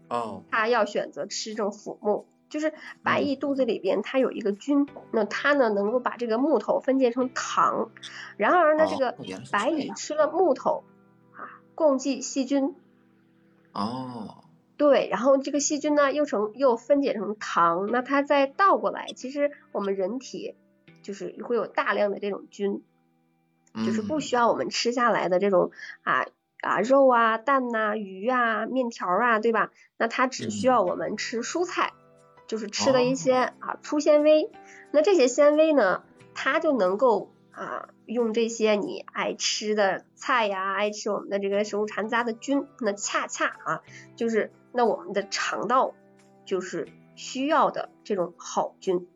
[0.08, 2.26] 哦，它要选择吃这种腐木。
[2.50, 7.90] 就是白蚁肚子里边它有一个菌，那它呢能够把这个木头分解成糖。
[8.36, 9.16] 然而呢，这个
[9.50, 10.84] 白蚁吃了木头
[11.32, 12.76] 啊，共济细菌。
[13.72, 14.44] 哦。
[14.76, 20.54] 对，然后这个细菌呢又成又分解成糖，那它再倒过来，其实我们人体
[21.02, 22.84] 就是会有大量的这种菌，
[23.74, 25.70] 就是不需要我们吃下来的这种
[26.02, 26.26] 啊
[26.60, 29.70] 啊肉啊蛋呐鱼啊面条啊，对吧？
[29.96, 31.92] 那它只需要我们吃蔬菜，
[32.46, 34.50] 就是吃的一些啊粗纤维，
[34.92, 36.02] 那这些纤维呢，
[36.34, 43.82] 它就能够啊用这些你爱吃的菜呀，爱吃我们的这个食物残渣的菌，那恰恰啊
[44.16, 44.52] 就是。
[44.76, 45.94] 那我们的肠道
[46.44, 49.06] 就是需要的这种好菌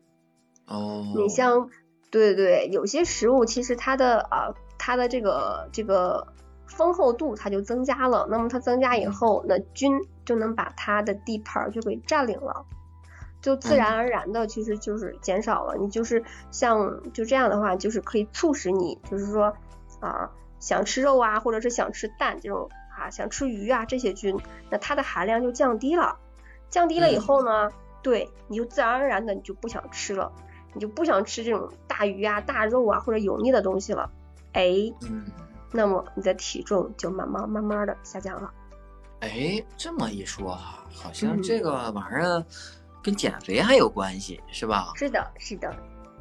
[0.65, 1.11] 哦。
[1.17, 1.69] 你像，
[2.11, 6.27] 对对有些食物其实它的啊，它的这个这个
[6.67, 8.27] 丰厚度它就增加了。
[8.29, 9.91] 那么它增加以后，那菌
[10.25, 12.65] 就能把它的地盘就给占领了，
[13.41, 15.75] 就自然而然的其实就是减少了。
[15.77, 19.53] 你就是像就这样的话，就是可以促使你就是说
[19.99, 22.69] 啊，想吃肉啊，或者是想吃蛋这种。
[22.99, 24.37] 啊，想吃鱼啊，这些菌，
[24.69, 26.17] 那它的含量就降低了，
[26.69, 27.71] 降低了以后呢，
[28.03, 30.33] 对，你就自然而然的你就不想吃了，
[30.73, 34.09] 你就不想吃这种大鱼啊、大肉啊或者油腻的东西了，
[34.53, 35.25] 哎，嗯，
[35.71, 38.51] 那么你的体重就慢慢慢慢的下降了。
[39.21, 42.43] 哎，这么一说哈，好像这个玩意儿
[43.03, 44.93] 跟减肥还有关系，是吧？
[44.95, 45.75] 是的，是的。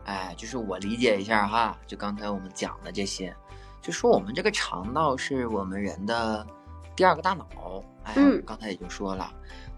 [0.04, 3.34] 哎，就是我理解一下哈，就刚才我们讲的这些，
[3.80, 6.46] 就说我们这个肠道是我们人的。
[6.96, 7.46] 第二个大脑，
[8.02, 9.32] 哎，刚才也就说了，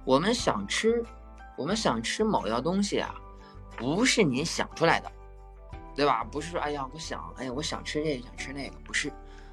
[0.07, 1.05] 我们想吃，
[1.55, 3.15] 我们想吃某样东西啊，
[3.81, 5.11] 不是您想出来的，
[5.97, 6.23] 对吧？
[6.23, 9.11] 不是说，哎呀，我想，哎呀，我想吃这个，想吃那个，不是，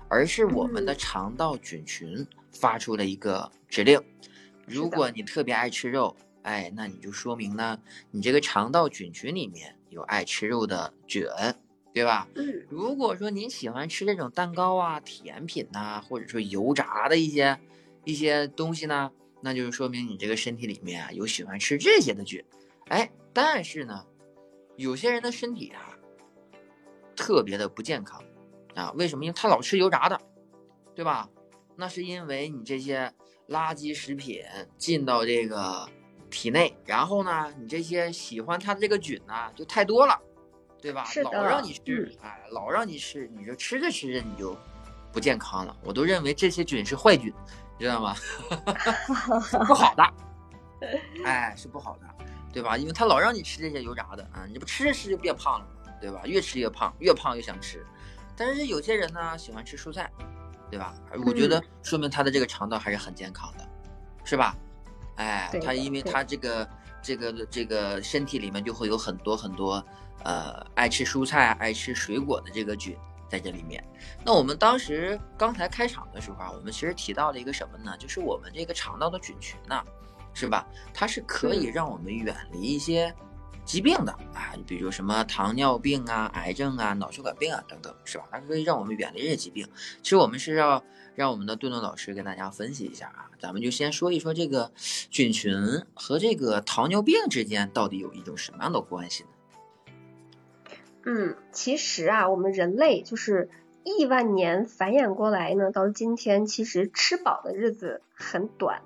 [0.10, 4.00] 而是我们的肠道菌群发出了一个指令。
[4.66, 6.14] 如果你特别爱吃肉，
[6.44, 7.80] 哎，那你就说明呢，
[8.12, 11.26] 你这个肠道菌群里面有爱吃肉的菌。
[11.94, 12.28] 对吧？
[12.36, 17.58] 嗯，如果说您喜欢吃这种蛋糕啊、甜品呐，或者说油炸的一些
[18.04, 19.12] 一些东西呢，
[19.42, 22.44] 那就是说明你这个身体里面啊有喜欢吃这些的菌。
[22.90, 24.06] 哎，但是呢，
[24.78, 25.92] 有些人的身体啊
[27.16, 28.24] 特别的不健康
[28.76, 29.26] 啊，为什么？
[29.26, 30.20] 因为他老吃油炸的，
[30.96, 31.28] 对吧？
[31.76, 33.12] 那是因为你这些
[33.50, 34.42] 垃圾食品
[34.78, 35.88] 进到这个
[36.30, 40.18] 体内，然后呢，你这些喜欢它的这个菌呢就太多了。
[40.80, 41.04] 对吧？
[41.24, 44.56] 老让你吃，哎，老让你吃，你就吃着吃着你就
[45.12, 45.76] 不健康了。
[45.84, 47.34] 我都认为这些菌是坏菌，
[47.80, 48.16] 你知道吗？
[49.68, 50.04] 不好的，
[51.26, 52.06] 哎，是不好的，
[52.52, 52.78] 对吧？
[52.78, 56.22] 因为他老让你吃这些油炸的啊，你不吃着吃就变胖了嘛，对吧？
[56.26, 57.86] 越吃越胖，越胖越想吃。
[58.36, 60.12] 但是有些人呢喜欢吃蔬菜，
[60.70, 60.94] 对吧？
[61.26, 63.68] 我觉得说明他的这个肠道还是很健康的，
[64.24, 64.56] 是吧？
[65.18, 66.70] 哎，他因为他这个
[67.02, 69.84] 这个这个身体里面就会有很多很多。
[70.24, 72.98] 呃，爱吃蔬菜、爱吃水果的这个菌
[73.30, 73.82] 在这里面。
[74.26, 77.96] 那我们当时刚才开场的时候啊，我们其实提到了一个什么呢？
[77.98, 79.82] 就是我们这个肠道的菌群呢，
[80.38, 80.68] 是吧？
[80.94, 83.12] 它是可以让我们远离一些
[83.66, 88.26] 疾病的啊，比如什么糖尿病啊、癌症啊、脑血管病啊等等，是吧？
[88.32, 89.68] 它可以让我们远离这些疾病。
[90.04, 90.84] 其实我们是要
[91.16, 94.72] 让我们的顿顿老师跟大家分析一下啊，咱们就先说一说这个
[95.10, 99.30] 菌群和这个糖尿病之间到底有一种什么样的关系呢？
[101.08, 103.50] 嗯，其实啊，我们人类就是
[103.84, 108.82] 亿万年繁衍过来呢，到今天其实吃饱的日子很短，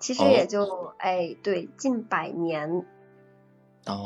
[0.00, 2.84] 其实也就哎对近百年，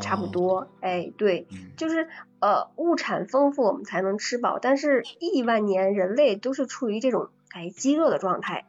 [0.03, 1.47] 差不多哎对，
[1.79, 2.09] 就是
[2.41, 8.67] 呃物产丰富我们才能吃饱，但是亿万年人类都是处于这种哎饥饿的状态，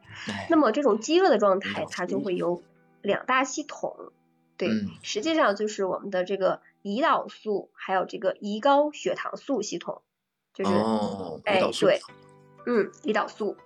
[0.48, 2.34] 那么这种饥饿的状态它就会。
[2.34, 2.62] 有
[3.02, 4.12] 两大系统，
[4.56, 4.70] 对，
[5.02, 6.62] 实际上就是我们的这个。
[6.86, 10.02] 胰岛素还有这个胰高血糖素系统，
[10.54, 10.70] 就是
[11.44, 12.00] 哎对，
[12.64, 13.56] 嗯，胰岛素，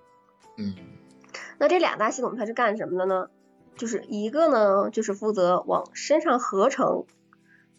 [0.57, 0.73] 嗯，
[1.59, 3.29] 那这两大系统它是干什么的呢？
[3.81, 7.05] 就是一个呢就是负责往身上合成，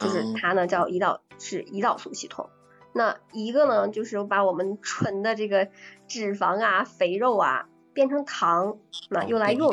[0.01, 2.51] 就是它呢叫胰岛是胰岛素系统，
[2.93, 5.69] 那一个呢就是把我们纯的这个
[6.09, 8.79] 脂肪啊、肥肉啊变成糖，
[9.11, 9.73] 那用来用。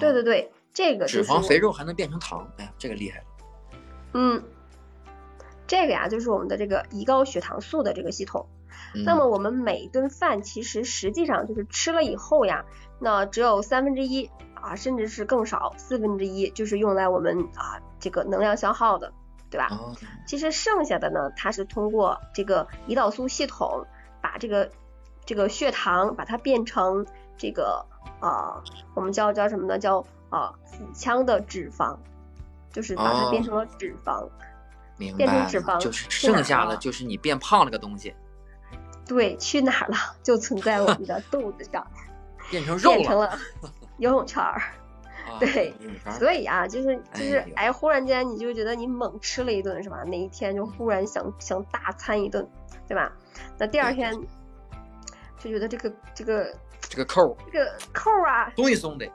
[0.00, 3.24] 对对对，这个脂肪肥肉还能变成糖，哎呀，这个厉害了。
[4.14, 4.42] 嗯。
[5.66, 8.46] 这个呀，就是我们的这个胰高血糖素的这个系统。
[9.04, 12.64] 那么我们每一顿饭其实实际上就是吃了以后呀，
[12.98, 14.30] 那只有三分之一
[14.64, 19.12] 啊，甚至是更少，四分之一就是用来我们啊这个能量消耗的，
[19.50, 19.68] 对吧？
[20.26, 23.86] 其实剩下的呢，它是通过这个胰岛素系统
[24.22, 24.70] 把这个
[25.24, 27.84] 这个血糖把它变成这个
[28.20, 28.62] 啊，
[28.94, 29.78] 我们叫叫什么呢？
[29.78, 31.96] 叫啊腹腔的脂肪。
[32.72, 34.28] 就是把它变成了脂肪。
[34.96, 38.12] 明变成脂肪就是剩下的就是你变胖了个东西。
[39.06, 39.96] 对，去哪儿了？
[40.24, 41.86] 就存在我们的肚子上，
[42.50, 43.38] 变成肉变成了
[43.98, 44.60] 游泳圈儿。
[45.40, 45.72] 对，
[46.18, 50.02] 所以啊，就是就是哎，忽然间你就觉得你猛吃了一顿是吧？
[50.06, 52.46] 那一天就忽然想想大餐一顿，
[52.86, 53.10] 对吧？
[53.58, 54.12] 那第二天
[55.38, 59.10] 就觉得这个这个这个扣这个扣啊松一松的，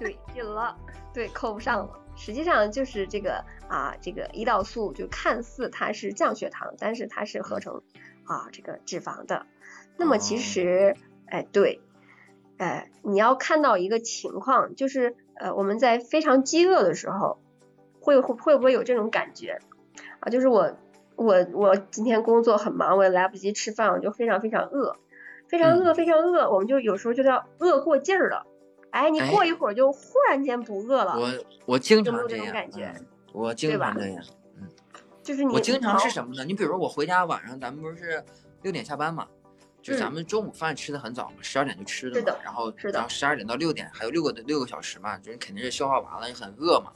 [0.00, 0.76] 对，紧了，
[1.14, 2.00] 对，扣不上了。
[2.16, 7.82] 实际上就是这个啊，这个胰岛素就看似它是降血糖，但是它是合成
[8.24, 9.46] 啊这个脂肪的。
[9.96, 10.96] 那么其实
[11.28, 11.80] 哎对，
[12.58, 17.38] 哎你要看到一个情况，就是呃我们在非常饥饿的时候，
[18.00, 19.58] 会会会不会有这种感觉
[20.20, 20.30] 啊？
[20.30, 20.76] 就是我
[21.16, 24.96] 我我今天工作很忙，我也来不及吃饭，我就非常非常饿，
[25.48, 28.46] 非常饿非常饿，我们就有时候就叫饿过劲儿了。
[28.90, 31.18] 哎，你过一会儿就忽然间不饿了。
[31.18, 31.28] 我
[31.66, 32.94] 我经常这种感觉，
[33.32, 34.24] 我经常这样，
[34.56, 34.68] 嗯，
[35.22, 35.52] 就是你。
[35.52, 36.44] 我经常是什么呢？
[36.44, 38.24] 你比如说我回家晚上，咱们不是
[38.62, 39.26] 六点下班嘛，
[39.86, 46.90] 就咱们中午饭吃的很早嘛，十二点就吃的嘛，然后然后十二点到六点还有六个六个小时嘛，就是肯定是消化完了，也很饿嘛。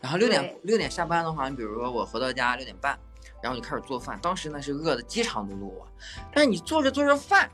[0.00, 2.98] 然后六点六点下班的话，你比如说我回到家六点半，
[3.40, 5.86] 然后就开始做饭，当时呢是饿的饥肠辘辘啊。
[6.34, 7.48] 但是你做着做着饭，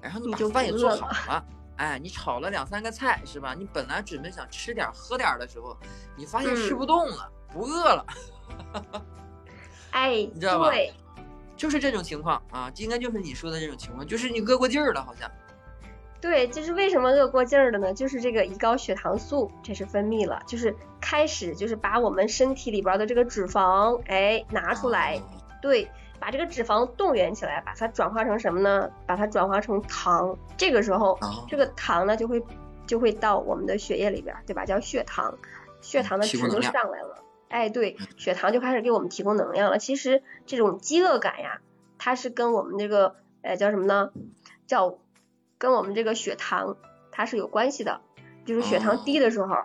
[0.00, 1.44] 然后你把饭也做好了。
[1.76, 3.54] 哎，你炒了两三个菜是吧？
[3.54, 5.76] 你本来准备想吃点喝点的时候，
[6.16, 8.06] 你发现吃不动了，不饿了。
[9.92, 10.70] 哎，你知道吧？
[11.58, 15.30] 就是这种情况啊，应该就是你说的这种情况，就是你饿过劲儿了，好像。
[16.18, 17.92] 对，就是为什么饿过劲儿了呢？
[17.92, 25.20] 就是这个胰高血糖素这是分泌了，就是开始就是把我们身体里边的这个脂肪哎拿出来，
[25.60, 25.86] 对。
[26.20, 28.90] 把这个脂肪动员起来，把它转化成什么呢？
[29.06, 30.36] 把它转化成糖。
[30.56, 31.16] 这个时候，
[31.46, 32.42] 这个糖呢就会
[32.88, 34.66] 就会到我们的血液里边，对吧？
[34.66, 35.32] 叫血糖，
[35.80, 37.24] 血糖的值就上来了。
[37.48, 39.78] 哎，对，血糖就开始给我们提供能量了。
[39.78, 41.60] 其实这种饥饿感呀，
[41.98, 44.10] 它是跟我们这个呃叫什么呢？
[44.66, 44.98] 叫
[45.58, 46.76] 跟我们这个血糖
[47.10, 48.00] 它是有关系的。
[48.44, 49.56] 就是血糖低的时候，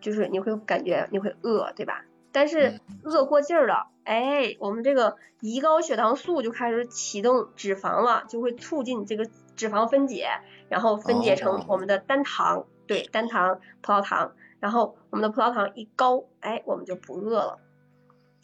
[0.00, 2.04] 就是你会感觉你会饿，对吧？
[2.30, 3.88] 但是饿过劲儿了。
[4.04, 10.28] 哎，我们这个胰高血糖素就开始启动脂肪了，就会促进这个脂肪分解，
[10.68, 17.58] 然后分解成我们的单糖，对，单糖葡萄糖，然后我们的葡萄糖一高，哎，我们就不饿了。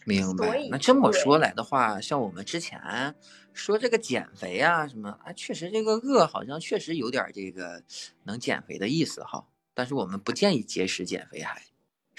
[0.05, 0.67] 明白。
[0.69, 3.15] 那这么说来的话，像我们之前
[3.53, 7.85] 说这个减肥啊什么，啊，确实这个饿好像确实有点这个
[8.25, 11.63] 能减肥的意思哈，但是我们不建议节食减肥还。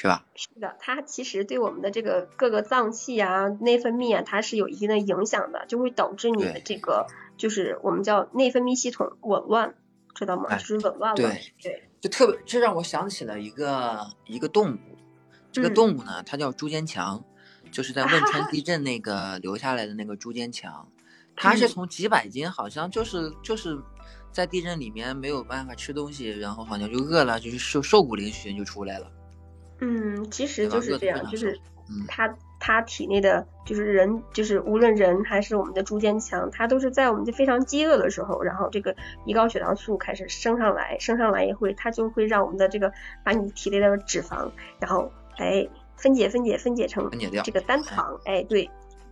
[0.01, 0.25] 是吧？
[0.33, 9.75] 是的，它其实对我们的这个各个脏器啊、内分泌啊，它是有一定的影响的，就会导致你的这个就是我们叫内分泌系统紊乱，
[10.15, 10.55] 知道吗？
[10.55, 11.15] 就是紊乱了。
[11.17, 14.79] 对对，就特别，这让我想起了一个一个动物，
[15.51, 17.23] 这个动物呢，它叫朱坚强，
[17.71, 20.87] 就是在汶川地 震那个留下来的那个朱坚强，
[21.35, 23.77] 它是从几百斤，好像就是就是
[24.31, 29.11] 在地震里面没有办法吃东西，然后好像就饿了，就是瘦瘦骨嶙峋就出来了。
[29.81, 31.59] 嗯，其实就是这样，就是
[32.07, 32.27] 他
[32.59, 38.95] 他体内的就是人，就是无论人还是我们的猪坚强，它都是在我们非常饥饿的时候，然后这个
[39.25, 42.91] 胰高血糖素开始升上来，升上来也会，它就会让我们的这个
[43.23, 47.09] 把你体内的脂肪，然后哎分解分解分解成
[47.43, 48.69] 这个单糖，哎对，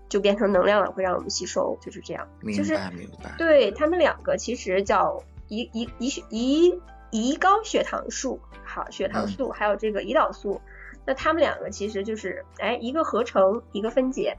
[0.09, 2.27] 就变成能量了，会让我们吸收，就是这样。
[2.41, 3.33] 明白明白。
[3.37, 6.79] 对他们两个其实叫胰胰胰胰
[7.11, 8.39] 胰高血糖素。
[8.65, 10.59] 好，血糖素还有这个胰岛素，
[11.07, 14.37] 那他们两个其实就是，哎，一个合成，一个分解，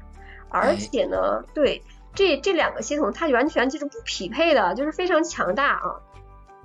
[0.51, 1.83] 而且呢，对
[2.15, 5.97] 这这两个系统，它完全就是不匹配的，就是非常强大啊。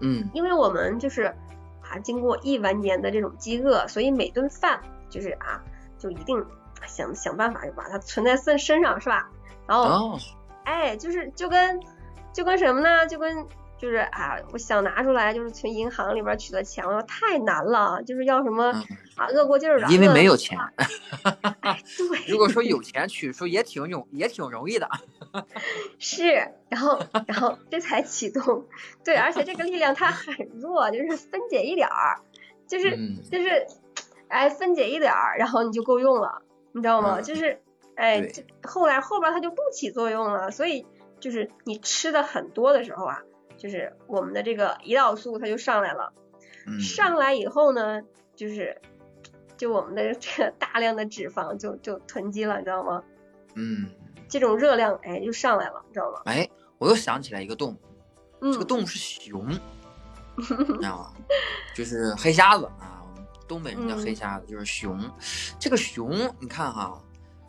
[0.02, 1.34] 嗯，因为我们就是
[1.82, 5.64] 啊，经过亿万年的这种饥饿，所以每顿饭就是啊，
[5.98, 6.46] 就一定
[6.86, 9.30] 想想办法就把它存在身身上，是吧？
[9.66, 10.20] 然后，
[10.66, 11.80] 哎，就是就跟
[12.34, 13.08] 就跟什么呢？
[13.08, 13.48] 就跟。
[13.76, 18.72] 就是啊，我想拿出来，就是从银行里边取的钱，我说太难了，就是要什么
[19.16, 19.88] 啊，饿过劲儿了。
[19.90, 20.58] 因为没有钱。
[21.98, 22.32] 对。
[22.32, 24.90] 如果说有钱取出也挺容也挺容易的。
[26.00, 28.66] 是，然后然后这才启动，
[29.04, 32.20] 对，而且这个力量它很弱，就是分解一点儿，
[32.68, 32.98] 就是
[33.32, 33.68] 就是，
[34.28, 36.42] 哎，分解一点儿，然后你就够用了，
[36.74, 37.22] 你知道吗？
[37.22, 37.62] 就是
[37.96, 38.32] 哎，
[38.64, 40.86] 后来后边它就不起作用了，所以
[41.20, 43.22] 就是你吃的很多的时候啊。
[43.56, 46.12] 就是我们的这个胰岛素它就上来了，
[46.82, 48.02] 上来以后呢，
[48.36, 48.82] 就是
[49.58, 53.04] 就我们的这个大量的脂肪就就囤积了，你知道吗？
[53.56, 53.88] 嗯，
[54.28, 56.22] 这种热量哎就上来了，你知道吗？
[56.26, 57.74] 哎，我又想起来一个动
[58.42, 59.48] 物，这个动物是熊，
[60.36, 61.14] 你知道吗？
[61.76, 63.02] 就是黑瞎子啊，
[63.48, 65.00] 东北人叫黑瞎子，就是熊。
[65.60, 67.00] 这个熊，你看哈，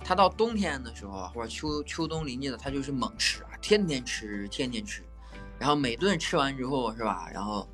[0.05, 5.03] 它到冬天的时候或者秋秋冬临近了，它就是猛吃啊，天天吃，天天吃，
[5.59, 7.67] 然后每顿吃完之后是吧，然后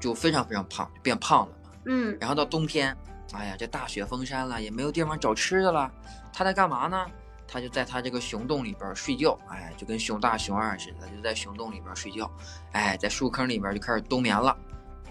[0.00, 1.70] 就非常非常胖，变胖了嘛。
[1.86, 2.16] 嗯。
[2.18, 2.96] 然后到冬天，
[3.32, 5.90] 哎呀，这大雪封山了，也没有地方找吃的了，
[6.32, 7.06] 它在干嘛呢？
[7.48, 12.30] 它就在它这个熊洞里边睡觉，哎，就跟熊大熊二似的，就在熊洞里边睡觉，
[12.72, 14.56] 哎，在树坑里边就开始冬眠了。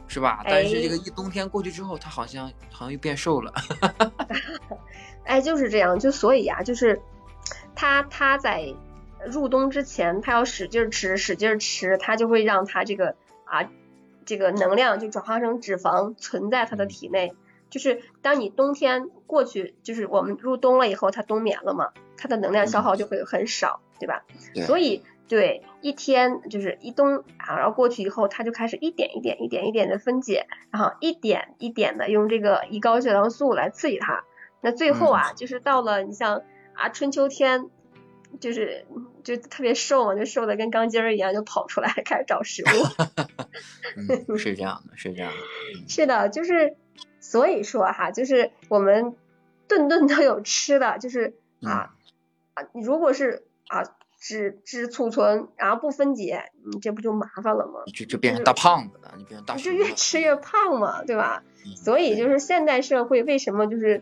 [0.07, 0.43] 是吧？
[0.45, 3.51] 但是这个一冬天过去之后，它好像好像又变瘦了。
[5.25, 7.01] 哎，就是这样，就所以啊，就是
[7.73, 8.71] 他他在
[9.25, 13.67] 入冬之前，他要使劲吃，使劲吃，他就会让他这个啊
[14.25, 17.33] 这个能量就转化成脂肪存在他的体内。
[17.69, 24.23] 就是当你冬天过去，就是我们入冬了以后，它冬眠了嘛，它的能量消耗就会很少，对吧？
[24.53, 25.03] 对所以。
[25.27, 34.23] 对，一天就是一冬啊，然后过去以后，它就开始一点一点、一点一点的分解，然后一点一点的用这个胰高血糖素来刺激它。
[34.61, 36.43] 那最后啊，就是到了你像
[36.75, 37.71] 啊春秋天，
[38.39, 38.85] 就是
[39.23, 42.67] 就特别瘦嘛，就瘦的跟钢筋儿一样，就跑出来 开始找食物。
[44.37, 45.89] 是这样的，是这样的。
[45.89, 46.77] 是的，就是
[47.25, 49.15] 所以说哈，就是我们
[49.67, 51.95] 顿顿都有吃的，就是啊
[52.53, 53.83] 啊，如果是啊。
[54.17, 57.81] 只只储存，然后不分解，你这不就麻烦了吗？
[57.93, 59.55] 就就变成大胖子了，你变成大。
[59.55, 61.43] 就越吃越胖嘛，对吧？
[61.75, 64.01] 所以就是现代社会为什么就是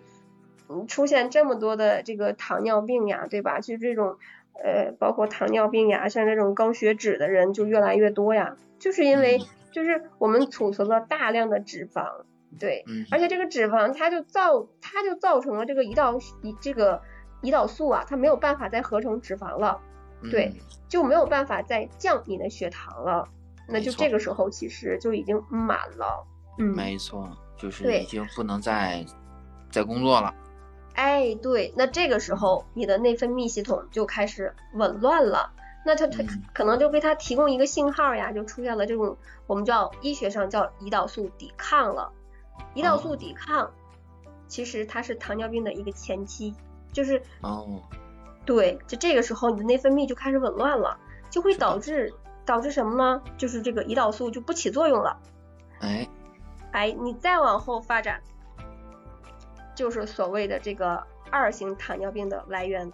[0.69, 3.59] 嗯出现这么多的这个糖尿病呀，对吧？
[3.59, 4.17] 就这种
[4.53, 9.41] 呃包括糖尿病呀，像这种高血脂的人就越来越多呀，就是因为
[9.74, 12.24] 就是我们储存了大量的脂肪，
[12.60, 17.01] 对，而且这个脂肪它就造它就造成了这个胰岛胰这个
[17.41, 19.80] 胰岛素啊，它没有办法再合成脂肪了。
[20.32, 20.54] 对，
[20.88, 23.28] 就没有办法再降你的血糖了，
[23.68, 26.26] 那就这个时候其实就已经满了。
[26.58, 29.06] 嗯，没错，就是已经不能再
[29.70, 30.34] 再工作了。
[30.93, 35.51] 哎，对，那这个时候你的内分泌系统就开始紊乱了，
[35.86, 36.24] 那它它
[36.54, 42.14] 可能就为它提供一个信号呀，就出现了这种我们叫医学上叫胰岛素抵抗了。
[42.76, 43.72] 胰岛素抵抗
[44.47, 46.54] 其实它是糖尿病的一个前期，
[46.91, 47.82] 就是哦。
[48.45, 50.99] 对，就这个时候你的内分泌就开始紊乱了，
[51.30, 52.14] 就会导致
[52.45, 53.22] 导致什么呢？
[53.38, 55.18] 就是这个胰岛素就不起作用了。
[55.80, 56.06] 哎，
[56.74, 58.22] 哎，你再往后发展，
[59.74, 61.01] 就是所谓的这个
[61.32, 62.91] 二型糖尿病的来源。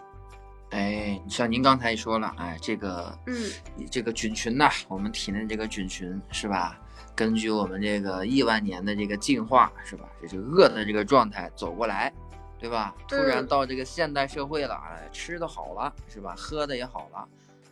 [0.69, 3.49] 哎，像您刚才说了，哎，这个，嗯，
[3.89, 6.79] 这个菌群呐，我们体内这个菌群是吧？
[7.19, 10.07] 根据我们这个亿万年的这个进化是吧？
[10.21, 12.13] 这是饿的这个状态走过来。
[12.61, 12.93] 对吧？
[13.07, 16.35] 突然到这个现代社会了，哎，吃的好了，是吧？
[16.37, 17.25] 喝的也好了，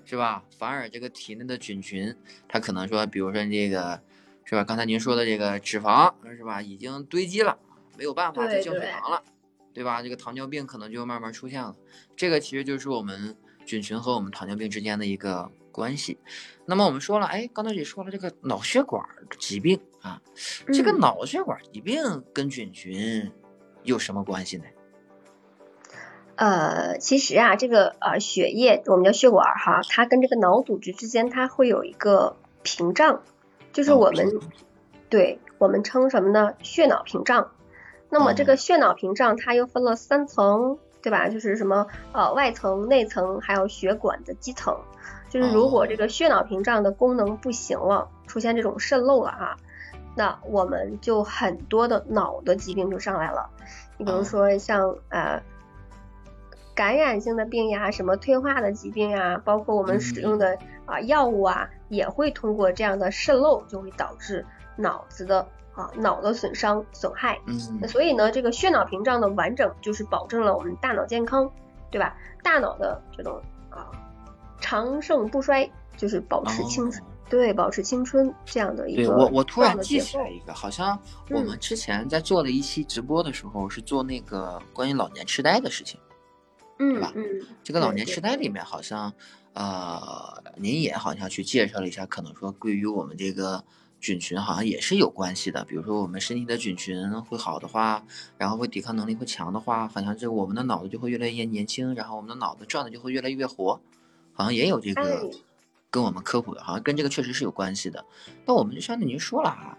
[0.06, 0.41] 是吧？
[0.58, 2.16] 反而这个体内的菌群，
[2.48, 4.02] 它可能说，比如说这个，
[4.45, 4.64] 是吧？
[4.64, 6.62] 刚才您说的这个脂肪，是吧？
[6.62, 7.58] 已经堆积了，
[7.98, 9.22] 没有办法再降血糖了，
[9.74, 10.02] 对吧？
[10.02, 11.76] 这个糖尿病可能就慢慢出现了。
[12.16, 13.36] 这个其实就是我们
[13.66, 16.17] 菌群和我们糖尿病之间的一个关系。
[16.65, 19.05] 那么我们说了，哎，刚才也说了这个脑血管
[19.39, 20.19] 疾病啊，
[20.73, 23.32] 这个脑血管疾病跟菌群
[23.84, 24.63] 有什么关系呢？
[26.36, 33.21] 呃，其实啊，这个呃血液我们叫血管哈，它跟这个脑组织之间它会有一个屏障，
[33.71, 34.39] 就是我们
[35.09, 36.53] 对我们称什么呢？
[36.63, 37.51] 血脑屏障。
[38.09, 41.30] 那么这个血脑屏障它又分了三层，对吧？
[41.30, 44.80] 就是什么呃外层、内层，还有血管的基层。
[45.30, 49.57] 就是如果这个血脑屏障的功能不行了，出现这种渗漏了哈，
[50.15, 53.49] 那我们就很多的脑的疾病就上来了。
[53.97, 55.41] 你比如说像呃。
[56.75, 67.39] 感染性的病呀，什么退化的疾病呀，包括我们使用的啊药物啊，也会通过这样的渗漏，就会导致脑子的啊脑的损伤损害。
[67.47, 71.49] 嗯，所以呢，这个血脑屏障的完整，就是保证了我们大脑健康，
[71.89, 72.15] 对吧？
[72.43, 73.89] 大脑的这种啊
[74.60, 79.03] 长盛不衰，就是保持青春，对，保持青春这样的一个。
[79.03, 80.99] 对我我突然记起来一个，好像
[81.30, 85.99] 我们之前在做了一期直播的时候，是做那个关于老年痴呆的事情。
[86.80, 87.12] 对吧？
[87.16, 87.24] 嗯，
[87.64, 89.12] 这个老年痴呆里面好像，
[89.53, 93.64] 呃，您也好像去介绍了一下，可能说对于我们这个
[93.99, 95.66] 菌群好像也是有关系的。
[95.66, 98.03] 比如说我们身体的菌群会好的话，
[98.38, 103.82] 然后会抵抗能力会强的话，好像这我们的脑子就会越来越年轻，然后我们的脑子转的就会越来越活，
[104.38, 105.30] 好像也有这个
[105.92, 108.06] 跟我们科普的，好像跟这个确实是有关系的。
[108.46, 109.78] 那我们就相当于您说了啊，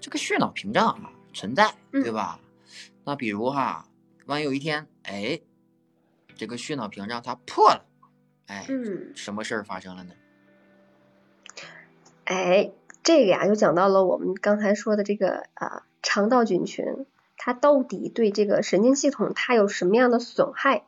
[0.00, 2.40] 这个血脑屏障啊存在，对吧？
[3.04, 3.86] 那比如哈，
[4.24, 5.40] 万一有一天，哎。
[6.38, 7.86] 这个血脑屏障它破了，
[8.46, 10.12] 哎，嗯，什么事儿发生了呢？
[12.24, 17.06] 哎，这个呀，就讲到了我们刚才说的这个啊肠道菌群，
[17.38, 20.84] 它到底对这个神经系统它有什么样的损害，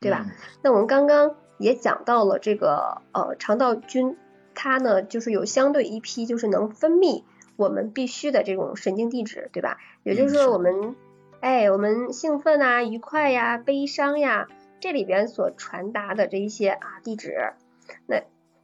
[0.00, 0.26] 对吧？
[0.28, 4.16] 嗯那我们刚刚也讲到了这个呃肠道菌，
[4.54, 7.22] 它呢就是有相对一批就是能分泌
[7.56, 9.76] 我们必须的这种神经递质，对吧？
[10.02, 10.96] 也就是说我们，
[11.40, 14.48] 哎，我们兴奋啊、愉快呀、悲伤呀，
[14.80, 17.52] 这里边所传达的这一些啊递质，
[18.06, 18.22] 那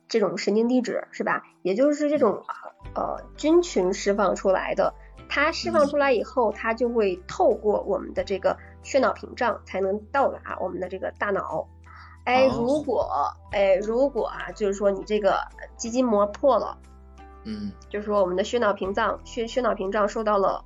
[0.09, 1.45] 这种神经递质是吧？
[1.61, 2.45] 也就是这种
[2.95, 4.95] 呃菌群释放出来的。
[5.29, 11.69] 它释放出来以后，它就会透过我们的这个血脑屏障，才能到达我们的这个大脑。
[12.27, 13.09] 哎，哦如果
[13.53, 15.39] 哎如果啊，就是说你这个
[15.77, 16.77] 肌筋膜破了，
[17.45, 20.62] 嗯就是说我们的血脑屏障血血脑屏障受到了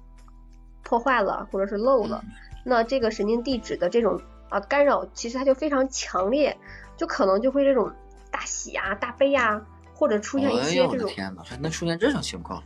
[0.83, 2.31] 破坏了，或者是漏了，嗯
[2.65, 6.57] 那这个神经递质的这种啊干扰，其实它就非常强烈，
[6.97, 7.91] 就可能就会这种
[8.31, 12.63] 大喜啊、大悲啊，或者出现一哎呦我些这种的天哪，还能出现这种情况？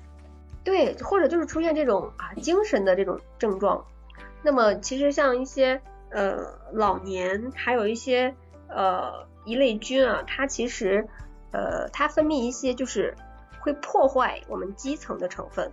[0.65, 3.85] 对，或者就是出现这种啊精神的这种症状。
[4.43, 5.81] 那么其实像一些
[6.11, 6.39] 呃
[6.73, 8.35] 老年，还有一些
[8.69, 11.07] 呃一类菌啊，它其实
[11.53, 13.15] 呃它分泌一些就是
[13.61, 15.71] 会破坏我们基层的成分。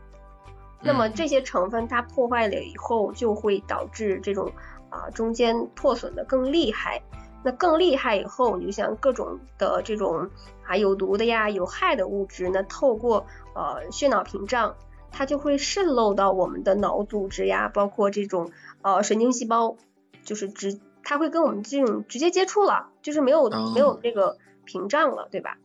[0.82, 4.52] 那么嗯这些成分它破坏了以后，就会导致这种
[4.90, 7.02] 啊中间破损的更厉害。
[7.44, 10.30] 那更厉害以后，你就像各种的这种
[10.64, 13.26] 啊有毒的呀、有害的物质，那透过
[13.56, 14.76] 呃血脑屏障，
[15.12, 18.52] 它就会渗漏到我们的脑组织呀，包括这种
[18.84, 19.76] 呃神经细胞，
[20.24, 25.58] 就是直它会跟我们这种直接接触了，就是没有、哦没有这个屏障了，对吧？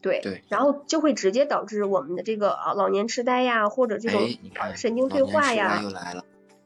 [0.00, 4.20] 对，对然后就会直接导致我们的这个啊老年痴呆呀，或者这种
[4.76, 5.82] 神经退化呀。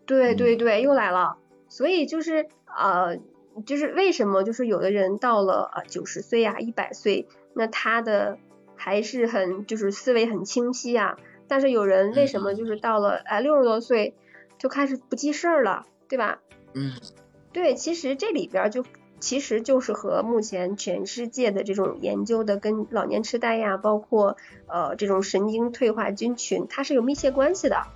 [0.04, 1.38] 对嗯对对，又来了。
[1.68, 3.16] 所以就是呃，
[3.64, 8.36] 就是为什么就是有的人到了呃九十岁呀、一百岁，那他的
[8.76, 11.16] 还是很就是思维很清晰啊，
[11.48, 14.14] 但是有人为什么嗯就是到了哎六十多岁
[14.58, 16.40] 就开始不记事儿了，对吧？
[16.74, 16.92] 嗯
[17.52, 18.84] 对，其实这里边儿就
[19.20, 24.36] 其实就是和目前全世界的这种研究的跟老年痴呆呀，包括
[24.66, 27.86] 呃这种神经退化菌群，它是有密切关系的。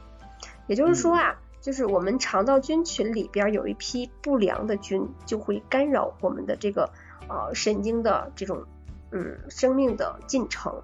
[0.69, 6.91] 也就是说啊，就是我们肠道菌群里边儿有一批不良的菌，就会干扰我们的这个
[7.29, 8.65] 呃神经的这种
[9.11, 10.83] 嗯生命的进程。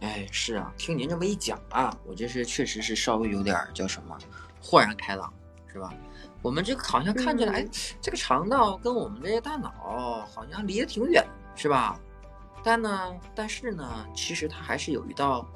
[0.00, 4.16] 哎，是啊，听您这么一讲啊，我这是确实是稍微有点儿叫什么，
[4.62, 5.32] 豁然开朗，
[5.72, 5.92] 是吧？
[6.42, 7.68] 我们这个好像看起来，嗯哎，
[8.00, 11.24] 这个肠道跟我们这些大脑好像离得挺远，
[11.54, 11.98] 是吧？
[12.62, 15.46] 但呢，但是呢，其实它还是有一道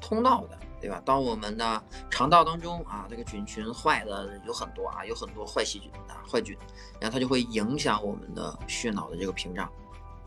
[0.00, 1.02] 通道的，对吧？
[1.04, 6.56] 当我们的肠道当中啊，这个菌群坏的有很多啊，有很多坏细菌啊、坏菌，
[7.00, 9.70] 然后它就会影响我们的血脑的这个屏障，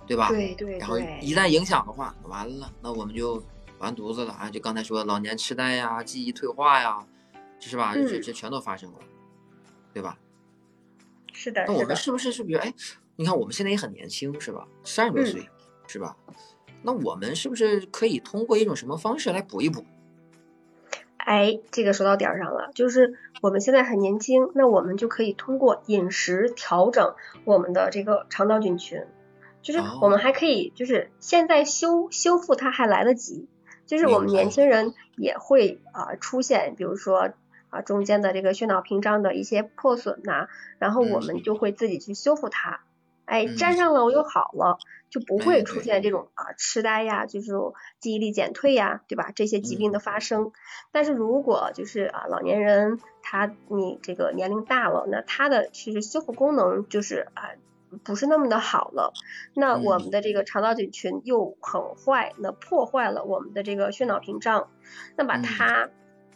[0.06, 0.28] 对吧？
[0.30, 3.42] 对对然后，一旦影响的话，完了，那我们就
[3.80, 4.50] 完犊子了啊！
[4.50, 7.06] 就刚才说老年痴呆呀、记忆退化呀，
[7.60, 7.94] 这是吧？
[7.94, 9.00] 这这全都发生了，
[9.96, 10.18] 对吧？
[11.32, 12.74] 是的，那我，们是不是是比如哎，
[13.16, 14.68] 你看我们现在也很年轻，是吧？
[14.84, 15.50] 三十多嗯岁，
[15.88, 16.18] 是吧？
[16.84, 19.86] 那我们是不是可以通过一种什么方式来补一补？
[21.16, 27.16] 哎，这个说到点儿上了，就是我们现在很年轻，那我们就可以通过饮食调整
[27.46, 29.06] 我们的这个肠道菌群，
[29.62, 33.48] 就是哦我们还可以，就是现在修修复它还来得及，
[33.86, 37.32] 就是我们年轻人也会啊、出现，比如说
[37.76, 40.48] 啊中间的这个血脑屏障的一些破损呐、
[40.80, 42.82] 然后我嗯们就会自己去修复它，
[43.26, 44.78] 哎，嗯粘上了我又好了，
[45.10, 47.52] 就不哎会出现这种啊痴呆呀，就是
[48.00, 49.32] 记忆力减退呀，对吧？
[49.36, 50.52] 这些疾病的发生。
[50.92, 57.52] 但是如果就是啊老年人他你这个年龄大了，那他的其实修复功能就是啊
[58.04, 59.14] 不是那么的好了。
[59.54, 64.70] 那我们的这个肠道菌群又很坏，那破坏了我们的这个血脑屏障，
[65.16, 65.90] 那把嗯它、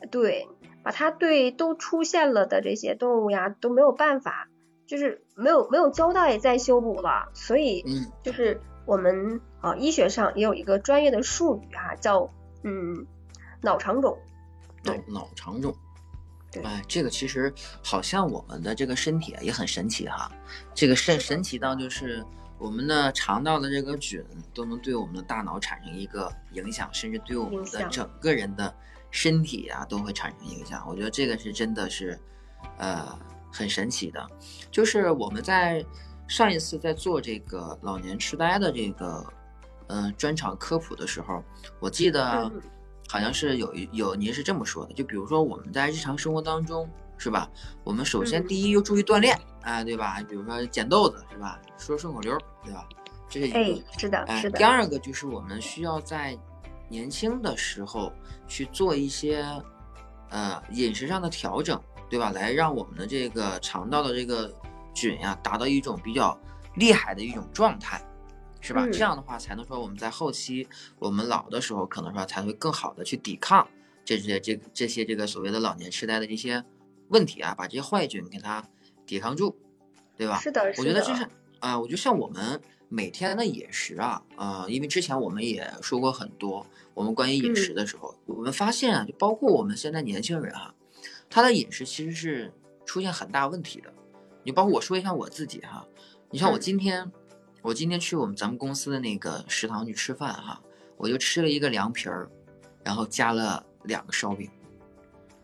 [0.09, 0.47] 对
[0.83, 4.47] 把它对都出现了的这些动物呀都没有办法。
[4.87, 12.27] 就是没有没有交代再修补了，所以嗯就是我们啊医学上也有一个专业的术语啊，叫
[12.63, 13.05] 嗯
[13.61, 14.17] 脑肠肿。
[15.05, 15.71] 脑肠肿。
[16.51, 17.53] 对哎，这个其实
[17.83, 20.31] 好像我们的这个身体啊也很神奇哈，
[20.73, 22.25] 这个神神奇到就是
[22.57, 24.25] 我们的肠道的这个菌
[24.55, 28.73] 都能对我们的大脑产生一个影响，甚至对我们的整个人的
[29.11, 30.83] 身体啊都会产生影响。
[30.87, 32.19] 我觉得这个是真的是，
[32.77, 33.17] 呃，
[33.51, 34.27] 很神奇的。
[34.71, 35.83] 就是我们在
[36.27, 39.25] 上一次在做这个老年痴呆的这个
[39.87, 41.43] 呃专场科普的时候，
[41.79, 42.61] 我记得嗯
[43.07, 46.87] 好像是有一有您是这么说的，就比如说我们在日常生活当中
[47.17, 47.49] 是吧？
[47.83, 50.23] 我们首先嗯第一要注意锻炼，啊，对吧？
[50.29, 51.59] 比如说捡豆子是吧？
[51.77, 52.87] 说顺口溜儿，对吧？
[53.27, 53.59] 这是一个。
[53.59, 56.37] 哎，是的，哎，是的第，二个就是我们需要在
[56.89, 58.11] 年轻的时候
[58.47, 59.45] 去做一些
[60.29, 61.79] 呃饮食上的调整，
[62.09, 62.31] 对吧？
[62.31, 64.53] 来让我们的这个肠道的这个
[64.93, 66.37] 菌呀达到一种比较
[66.75, 68.01] 厉害的一种状态，
[68.59, 68.83] 是吧？
[68.85, 70.67] 嗯这样的话才能说我们在后期
[70.97, 73.65] 我们老的时候，可能说才会更好的去抵抗
[74.03, 76.63] 这些这这些这个所谓的老年痴呆的这些
[77.09, 78.63] 问题啊，把这些坏菌给它
[79.05, 79.55] 抵抗住，
[80.17, 80.39] 对吧？
[80.39, 81.27] 是的，是的我觉得的这是
[81.59, 82.59] 啊、我觉得像我们
[82.89, 86.65] 每天的饮食啊，啊、因为之前我们也说过很多，
[86.95, 90.73] 我们关于饮食的时候，我们发现啊，就包括我们现在年轻人啊，
[91.29, 92.51] 他的饮食其实是
[92.85, 93.93] 出现很大问题的。
[94.43, 95.85] 你包括我说一下我自己哈，
[96.31, 97.11] 你像我嗯今天，
[97.61, 100.59] 我今天去我们咱们公司的那个食堂去吃饭哈，
[100.97, 102.27] 我就吃了一个凉皮儿，
[102.83, 104.49] 然后加了两个烧饼。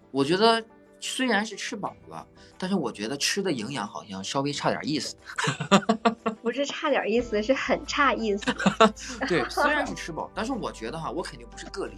[0.09, 0.65] 我觉得
[0.99, 2.25] 虽然是吃饱了，
[2.57, 5.15] 但是我觉得吃的营养好像稍微差点意思。
[6.55, 8.45] 不是差点意思，是很差意思。
[9.27, 11.97] 对，虽然是吃饱，但是我觉得哈，我肯定不是个例。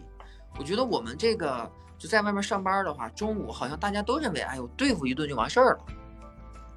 [0.58, 5.80] 我觉得我们这个就在外面上班的话，中午好像大家都认为，哎呦，对付一顿就完事儿了。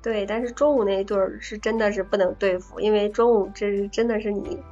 [0.02, 4.62] 对，但是中午那一顿是真的是不能对付，因为中午这是真的是你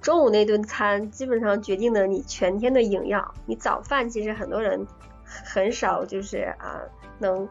[0.00, 3.34] 中午那顿餐基本上决定了你全天的营养。
[3.46, 4.86] 你早饭其实很多人
[5.24, 6.78] 很少就是啊
[7.18, 7.48] 能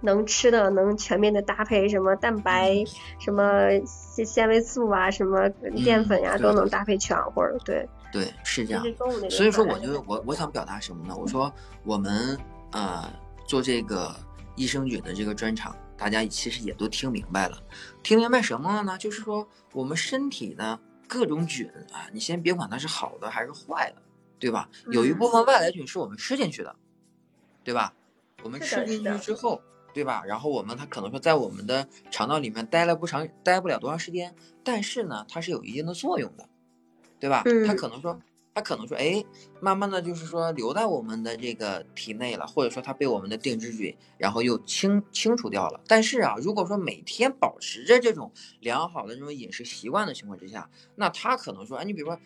[0.00, 2.86] 能吃的能全面的搭配什么蛋白、嗯
[3.18, 5.48] 什么纤纤维素啊、什么
[5.84, 7.56] 淀粉呀、对都能搭配全乎儿。
[7.64, 8.82] 对，对，是这样
[9.28, 11.14] 所以说，我就我我想表达什么呢？
[11.16, 11.52] 我说
[11.84, 12.38] 我们
[12.72, 13.10] 呃
[13.46, 14.14] 做这个
[14.56, 17.62] 益生菌的这个专场，大家其实也都听明白了。
[18.02, 18.96] 听明白什么了呢？
[18.98, 24.02] 就是说我们身体呢各种菌啊，你先别管它是好的还是坏的，
[24.38, 24.68] 对吧？
[24.90, 26.74] 有一嗯部分外来菌是我们吃进去的，
[27.62, 27.92] 对吧？
[28.42, 29.60] 我们吃进去之后，
[29.92, 30.22] 对吧？
[30.26, 36.48] 然后我们它可能说在我们的肠道里面待了不长，待不了多长时间，但是呢，它是有一定的作用的，
[37.18, 37.42] 对吧？
[37.66, 38.20] 它嗯可能说，
[38.54, 39.24] 它可能说，哎，
[39.60, 45.80] 慢慢的就是说留在我们的这个体内了，或者说它被我们的定制菌然后又清清除掉了。
[45.86, 52.18] 但是啊，如果说每天保持着这种良好的这种饮食习惯的情况之下，那它可能说，哎，你比如说。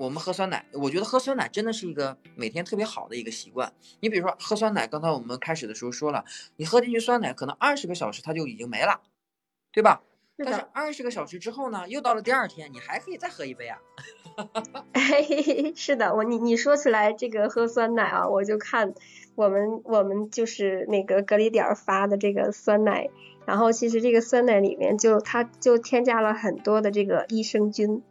[0.00, 3.70] 我们喝酸奶，我觉得喝酸奶真的是一个每天特别好的一个习惯。
[4.00, 6.24] 你比如说喝酸奶，刚才我们开始的时候说了，
[6.56, 9.02] 你喝进去酸奶可能二十个小时它就已经没了，
[9.70, 10.00] 对吧？
[10.38, 13.78] 是但是，二十个小时之后呢，又到了第二天，你还可以再喝一杯啊。
[15.76, 18.94] 是的，我你你说起来这个喝酸奶啊，我就看
[19.34, 23.10] 我们我们就是那个隔离点儿发的这个酸奶，
[23.44, 28.02] 然后其实这个酸奶里面就它就添加了很多的这个益生菌，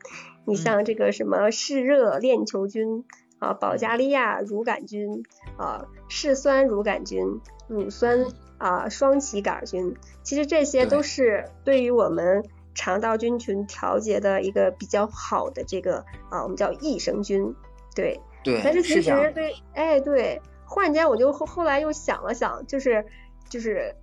[0.46, 3.06] 你嗯像这个什么嗜热链球菌
[3.40, 5.24] 啊、保加利亚乳杆菌
[5.58, 8.26] 啊、嗜酸乳杆菌、乳酸
[8.58, 12.44] 啊、双歧杆菌，其实这些都是对于我们
[12.76, 17.56] 肠道菌群调节的一个比较好的这个啊，我们叫益生菌，
[17.96, 18.20] 对。
[18.42, 19.02] 对，但是其。
[19.02, 23.06] 实对，哎对，忽然间我就后后来又想了想，就是
[23.50, 23.94] 就是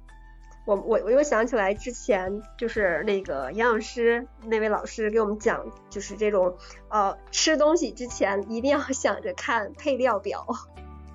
[0.67, 6.55] 我我我又想起来之前就是那个营养师那位老师给我们讲，就是这种
[6.89, 10.45] 呃吃东西之前一定要想着看配料表，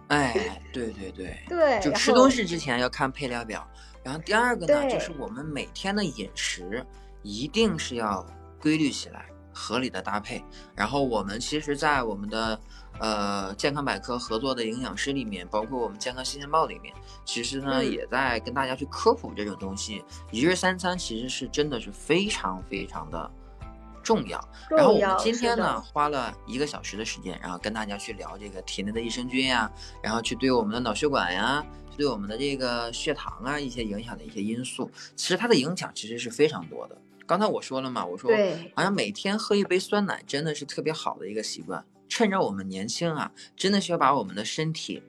[0.08, 3.68] 哎，对对对，对， 就吃东西之前要看配料表。
[4.04, 6.84] 然后第二个呢，就是我们每天的饮食
[7.22, 8.26] 一定是要
[8.60, 10.44] 规律起来，合理的搭配。
[10.76, 12.60] 然后我们其实，在我们的
[13.00, 16.94] 呃健康百科合作的营养师里面，包括我们健康新鲜报里面，
[17.26, 20.04] 其实呢、嗯也在跟大家去科普这种东西。
[20.32, 23.32] 一日三餐其实是真的是非常非常的
[24.04, 24.40] 重要。
[24.70, 29.72] 然后我们今天呢，花了一个小时的时间，然后跟大家去聊这个体内的益生菌呀，
[30.02, 31.64] 然后去对我们的脑血管呀，
[31.98, 34.90] 对我们的这个血糖啊一些影响的一些因素。
[35.16, 36.98] 其实它的影响其实是非常多的。
[37.26, 38.32] 刚才我说了嘛，我说
[38.76, 41.86] 好像每天喝一杯酸奶真的是特别好的一个习惯。
[42.10, 45.02] 趁着我们年轻啊，真的需要把我们的身体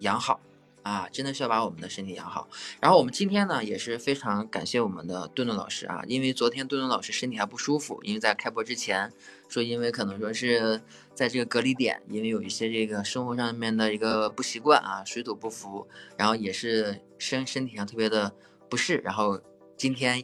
[0.00, 0.38] 养好
[0.82, 2.46] 啊，真的需要把我们的身体养好。
[2.80, 9.10] 然后我们今天呢也是非常感谢我们的顿顿老师啊，因为昨天顿顿老师身体还不舒服，因为在开播之前
[9.48, 10.82] 说，因为可能说是
[11.14, 18.30] 在这个隔离点，因为有一些这个生活上面的一个不习惯啊，水土不服，然后也是身身体上特别的
[18.68, 19.40] 不适，然后
[19.78, 20.22] 今天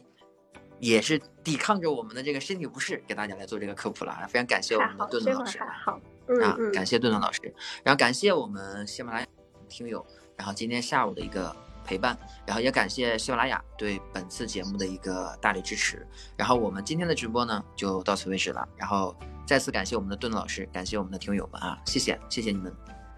[0.79, 7.41] 也是抵抗着我们的这个身体不适，给大家来做这个科普了，非常感谢我们的顿顿老师还好，嗯啊，嗯，感谢顿顿老师，
[7.83, 9.27] 然后感谢我们喜马拉雅
[9.67, 10.05] 听友，
[10.35, 16.05] 然后今天下午的一个陪伴，然后也感谢喜马拉雅对本次节目的一个大力支持，
[16.35, 19.15] 然后我们今天的直播呢就到此为止了，然后
[19.45, 22.73] 再次感谢我们的顿顿老师，感谢我们的听友们啊，谢谢谢谢你们。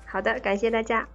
[0.05, 1.07] 好的，感谢大家。